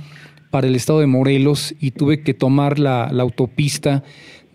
para 0.50 0.66
el 0.66 0.76
estado 0.76 1.00
de 1.00 1.06
Morelos 1.06 1.74
y 1.80 1.90
tuve 1.90 2.22
que 2.22 2.34
tomar 2.34 2.78
la, 2.78 3.04
autopista 3.04 4.02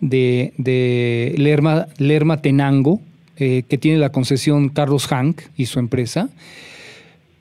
de, 0.00 1.34
Lerma, 1.36 1.86
Lerma 1.98 2.42
Tenango, 2.42 3.00
eh, 3.36 3.64
que 3.68 3.78
tiene 3.78 3.98
la 3.98 4.10
concesión 4.10 4.68
Carlos 4.68 5.06
Hank 5.06 5.42
y 5.56 5.66
su 5.66 5.78
empresa. 5.78 6.28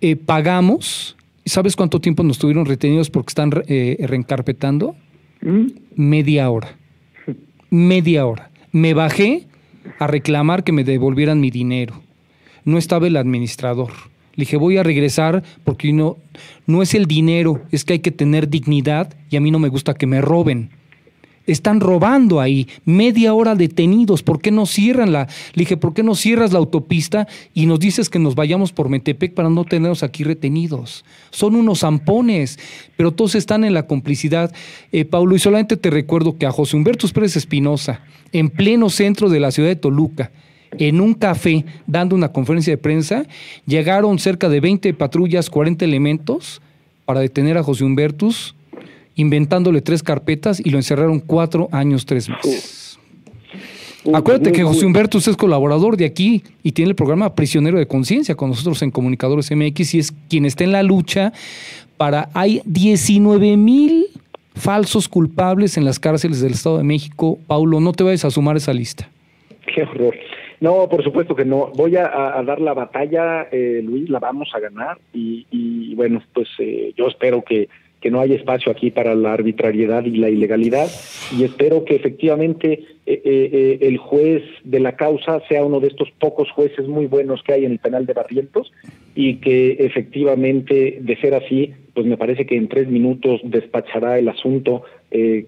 Eh, 0.02 0.16
pagamos, 0.16 1.16
¿sabes 1.46 1.76
cuánto 1.76 2.00
tiempo 2.02 2.24
nos 2.24 2.40
tuvieron 2.40 2.66
retenidos 2.66 3.10
porque 3.10 3.32
están 3.32 3.52
eh, 3.68 3.98
reencarpetando? 4.00 4.96
¿Mm? 5.42 5.68
Media 5.96 6.50
hora. 6.50 6.76
Media 7.70 8.26
hora. 8.26 8.52
Me 8.72 8.94
bajé 8.94 9.48
a 10.00 10.08
reclamar 10.08 10.64
que 10.64 10.72
me 10.72 10.84
devolvieran 10.84 11.40
mi 11.40 11.52
dinero. 11.52 12.02
No 12.64 12.78
estaba 12.78 13.08
el 13.08 13.18
administrador 13.18 14.11
le 14.36 14.44
dije, 14.44 14.58
voy 14.58 14.78
a 14.78 14.84
regresar 14.84 15.44
porque 15.64 15.92
no, 15.92 16.18
no 16.66 16.82
es 16.82 16.94
el 16.94 17.06
dinero, 17.06 17.62
es 17.72 17.84
que 17.84 17.94
hay 17.94 18.00
que 18.00 18.12
tener 18.12 18.50
dignidad 18.50 19.14
y 19.30 19.36
a 19.36 19.42
mí 19.42 19.52
no 19.52 19.60
me 19.60 19.70
gusta 19.70 19.94
que 19.94 20.08
me 20.08 20.22
roben. 20.22 20.70
Están 21.48 21.80
robando 21.80 22.40
ahí, 22.40 22.68
media 22.86 23.34
hora 23.34 23.56
detenidos, 23.56 24.22
¿por 24.22 24.40
qué 24.42 24.52
no 24.52 24.68
cierran 24.68 25.12
la? 25.12 25.28
Le 25.54 25.62
dije, 25.62 25.76
¿por 25.76 25.94
qué 25.94 26.04
no 26.04 26.14
cierras 26.14 26.54
la 26.54 26.60
autopista 26.60 27.28
y 27.54 27.66
nos 27.66 27.80
dices 27.80 28.10
que 28.10 28.20
nos 28.20 28.36
vayamos 28.36 28.72
por 28.72 28.90
Metepec 28.90 29.34
para 29.34 29.50
no 29.50 29.66
tenernos 29.66 30.04
aquí 30.04 30.24
retenidos? 30.24 31.04
Son 31.32 31.56
unos 31.56 31.80
zampones, 31.80 32.60
pero 32.96 33.12
todos 33.12 33.34
están 33.36 33.64
en 33.64 33.74
la 33.74 33.88
complicidad. 33.88 34.54
Eh, 34.92 35.04
Paulo, 35.04 35.36
y 35.36 35.40
solamente 35.40 35.78
te 35.78 35.90
recuerdo 35.90 36.38
que 36.38 36.46
a 36.46 36.52
José 36.52 36.78
Humberto 36.78 37.08
Pérez 37.08 37.36
Espinosa, 37.36 38.02
en 38.32 38.50
pleno 38.50 38.90
centro 38.90 39.28
de 39.28 39.40
la 39.40 39.52
ciudad 39.52 39.70
de 39.70 39.76
Toluca, 39.76 40.32
en 40.78 41.02
un 41.02 41.14
café 41.14 41.66
dando 41.88 42.16
una 42.16 42.32
conferencia 42.32 42.74
de 42.74 42.78
prensa, 42.78 43.26
llegaron 43.66 44.20
cerca 44.20 44.50
de 44.50 44.60
20 44.60 44.94
patrullas, 44.94 45.50
40 45.50 45.86
elementos 45.86 46.62
para 47.06 47.20
detener 47.20 47.58
a 47.58 47.64
José 47.64 47.84
Humbertus, 47.84 48.56
inventándole 49.16 49.82
tres 49.82 50.04
carpetas 50.04 50.60
y 50.60 50.70
lo 50.70 50.78
encerraron 50.78 51.20
cuatro 51.20 51.68
años, 51.72 52.06
tres 52.06 52.30
meses. 52.30 53.00
Acuérdate 54.14 54.52
que 54.52 54.64
José 54.64 54.86
Humbertus 54.86 55.28
es 55.28 55.38
colaborador 55.38 55.96
de 55.96 56.06
aquí 56.06 56.44
y 56.64 56.72
tiene 56.72 56.90
el 56.90 56.96
programa 56.96 57.36
Prisionero 57.36 57.78
de 57.78 57.86
Conciencia 57.86 58.34
con 58.34 58.50
nosotros 58.50 58.82
en 58.82 58.90
Comunicadores 58.90 59.52
MX 59.52 59.94
y 59.94 60.00
es 60.00 60.14
quien 60.28 60.46
está 60.46 60.64
en 60.64 60.72
la 60.72 60.82
lucha 60.82 61.34
para... 61.98 62.30
Hay 62.34 62.62
19 62.66 63.58
mil 63.58 64.08
falsos 64.56 65.08
culpables 65.08 65.78
en 65.78 65.86
las 65.86 66.00
cárceles 66.00 66.42
del 66.42 66.54
Estado 66.54 66.80
de 66.80 66.84
México. 66.84 67.38
Paulo, 67.46 67.80
no 67.80 67.94
te 67.94 68.04
vayas 68.04 68.26
a 68.26 68.32
sumar 68.32 68.58
esa 68.58 68.74
lista. 68.74 69.08
Qué 69.74 69.84
horror. 69.84 70.16
No, 70.62 70.88
por 70.88 71.04
supuesto 71.04 71.36
que 71.36 71.44
no. 71.44 71.72
Voy 71.76 71.96
a, 71.96 72.04
dar 72.46 72.62
la 72.62 72.76
batalla, 72.76 73.48
eh, 73.52 73.82
Luis, 73.84 74.10
la 74.12 74.20
vamos 74.20 74.52
a 74.54 74.60
ganar 74.60 75.00
y, 75.12 75.94
bueno, 75.96 76.22
pues 76.34 76.48
eh, 76.60 76.94
yo 76.96 77.08
espero 77.08 77.44
que, 77.44 77.68
que 78.00 78.12
no 78.12 78.22
haya 78.22 78.36
espacio 78.36 78.72
aquí 78.72 78.92
para 78.92 79.16
la 79.16 79.34
arbitrariedad 79.34 80.06
y 80.06 80.18
la 80.18 80.30
ilegalidad 80.30 80.88
y 81.36 81.46
espero 81.46 81.84
que 81.84 81.96
efectivamente 81.96 82.84
eh, 83.08 83.80
el 83.82 83.98
juez 83.98 84.44
de 84.64 84.80
la 84.80 84.96
causa 84.96 85.42
sea 85.50 85.66
uno 85.66 85.80
de 85.80 85.88
estos 85.88 86.12
pocos 86.20 86.52
jueces 86.52 86.88
muy 86.88 87.08
buenos 87.08 87.42
que 87.42 87.54
hay 87.54 87.66
en 87.66 87.72
el 87.72 87.80
penal 87.80 88.06
de 88.06 88.14
Barrientos 88.14 88.72
y 89.16 89.38
que 89.38 89.78
efectivamente, 89.80 91.00
de 91.02 91.18
ser 91.18 91.34
así, 91.34 91.74
pues 91.96 92.06
me 92.06 92.18
parece 92.18 92.46
que 92.46 92.56
en 92.56 92.70
tres 92.70 92.88
minutos 92.88 93.42
despachará 93.44 94.20
el 94.20 94.30
asunto 94.30 94.84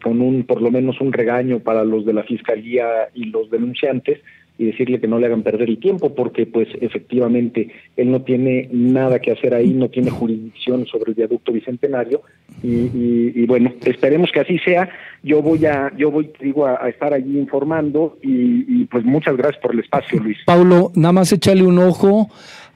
con 0.04 0.20
un, 0.20 0.44
por 0.44 0.62
lo 0.62 0.72
menos 0.72 1.00
un 1.00 1.14
regaño 1.14 1.60
para 1.60 1.86
los 1.86 2.04
de 2.06 2.12
la 2.12 2.24
fiscalía 2.24 3.10
y 3.14 3.26
los 3.26 3.50
denunciantes 3.50 4.20
y 4.58 4.66
decirle 4.66 5.00
que 5.00 5.08
no 5.08 5.20
le 5.20 5.26
hagan 5.26 5.42
perder 5.42 5.70
el 5.70 5.80
tiempo 5.80 6.14
porque 6.14 6.46
pues 6.46 6.68
efectivamente 6.80 7.70
él 7.98 8.12
no 8.12 8.22
tiene 8.22 8.70
nada 8.72 9.20
que 9.20 9.32
hacer 9.32 9.54
ahí, 9.54 9.74
no 9.74 9.90
tiene 9.90 10.12
jurisdicción 10.12 10.86
sobre 10.86 11.12
el 11.12 11.16
viaducto 11.16 11.52
bicentenario 11.52 12.22
y, 12.62 13.46
bueno, 13.46 13.74
esperemos 13.84 14.32
que 14.32 14.40
así 14.40 14.58
sea. 14.60 14.90
Yo 15.24 15.42
voy 15.42 15.66
a, 15.66 15.92
yo 15.98 16.12
voy, 16.12 16.32
digo, 16.40 16.66
a, 16.66 16.88
estar 16.88 17.14
allí 17.14 17.38
informando 17.38 18.18
y, 18.22 18.86
pues 18.86 19.04
muchas 19.04 19.36
gracias 19.36 19.62
por 19.62 19.74
el 19.74 19.80
espacio, 19.80 20.20
Luis. 20.20 20.38
Paulo, 20.46 20.92
nada 20.96 21.14
más 21.14 21.32
échale 21.34 21.64
un 21.64 21.80
ojo 21.80 22.30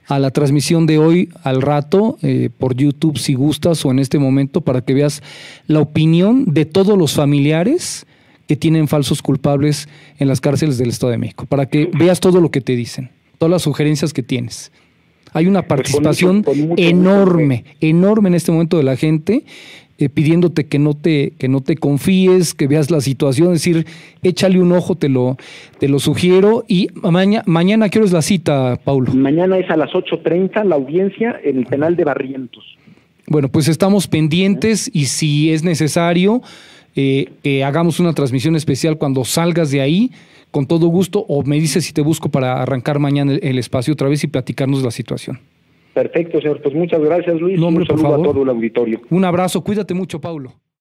a 0.08 0.18
la 0.18 0.30
transmisión 0.30 0.86
de 0.86 0.98
hoy 0.98 1.28
al 1.42 1.62
rato 1.62 2.16
eh, 2.22 2.50
por 2.56 2.74
YouTube 2.74 3.18
si 3.18 3.34
gustas 3.34 3.84
o 3.84 3.90
en 3.90 3.98
este 3.98 4.18
momento 4.18 4.62
para 4.62 4.80
que 4.80 4.94
veas 4.94 5.22
la 5.66 5.80
opinión 5.80 6.46
de 6.46 6.64
todos 6.64 6.96
los 6.96 7.14
familiares 7.14 8.06
que 8.48 8.56
tienen 8.56 8.88
falsos 8.88 9.22
culpables 9.22 9.88
en 10.18 10.26
las 10.26 10.40
cárceles 10.40 10.78
del 10.78 10.88
Estado 10.88 11.12
de 11.12 11.18
México, 11.18 11.46
para 11.46 11.66
que 11.66 11.88
veas 11.96 12.18
todo 12.18 12.40
lo 12.40 12.50
que 12.50 12.60
te 12.60 12.74
dicen, 12.74 13.10
todas 13.38 13.50
las 13.50 13.62
sugerencias 13.62 14.12
que 14.12 14.24
tienes. 14.24 14.72
Hay 15.34 15.46
una 15.46 15.60
pues 15.60 15.68
participación 15.68 16.44
enorme, 16.78 17.64
enorme 17.80 18.30
en 18.30 18.34
este 18.34 18.50
momento 18.50 18.78
de 18.78 18.82
la 18.82 18.96
gente 18.96 19.44
eh, 20.00 20.08
pidiéndote 20.08 20.68
que 20.68 20.78
no 20.78 20.94
te 20.94 21.32
que 21.38 21.48
no 21.48 21.60
te 21.60 21.74
confíes, 21.74 22.54
que 22.54 22.68
veas 22.68 22.88
la 22.88 23.00
situación, 23.00 23.48
es 23.48 23.64
decir, 23.64 23.84
échale 24.22 24.60
un 24.60 24.70
ojo, 24.70 24.94
te 24.94 25.08
lo 25.08 25.36
te 25.80 25.88
lo 25.88 25.98
sugiero 25.98 26.64
y 26.68 26.86
mañana 26.94 27.42
mañana 27.46 27.88
quiero 27.88 28.06
es 28.06 28.12
la 28.12 28.22
cita, 28.22 28.78
Paulo. 28.84 29.12
Mañana 29.12 29.58
es 29.58 29.68
a 29.68 29.76
las 29.76 29.90
8:30 29.90 30.62
la 30.62 30.76
audiencia 30.76 31.38
en 31.42 31.58
el 31.58 31.66
penal 31.66 31.96
de 31.96 32.04
Barrientos. 32.04 32.64
Bueno, 33.26 33.48
pues 33.48 33.66
estamos 33.66 34.06
pendientes 34.06 34.88
y 34.94 35.06
si 35.06 35.52
es 35.52 35.64
necesario 35.64 36.42
eh, 37.00 37.62
hagamos 37.64 38.00
una 38.00 38.12
transmisión 38.12 38.56
especial 38.56 38.98
cuando 38.98 39.24
salgas 39.24 39.70
de 39.70 39.80
ahí, 39.80 40.10
con 40.50 40.66
todo 40.66 40.88
gusto, 40.88 41.24
o 41.28 41.44
me 41.44 41.56
dices 41.60 41.84
si 41.84 41.92
te 41.92 42.00
busco 42.00 42.28
para 42.28 42.60
arrancar 42.60 42.98
mañana 42.98 43.34
el, 43.40 43.58
espacio 43.58 43.92
otra 43.92 44.08
vez 44.08 44.24
y 44.24 44.26
platicarnos 44.26 44.82
la 44.82 44.90
situación. 44.90 45.38
Perfecto, 45.94 46.40
señor. 46.40 46.60
Pues 46.62 46.74
muchas 46.74 47.00
gracias, 47.00 47.40
Luis. 47.40 47.60
Un 47.60 47.86
saludo 47.86 48.14
a 48.14 48.22
todo 48.22 48.42
el 48.42 48.48
auditorio. 48.48 49.00
Un 49.10 49.24
abrazo. 49.24 49.62
Cuídate 49.62 49.94
mucho, 49.94 50.20
Paulo. 50.20 50.54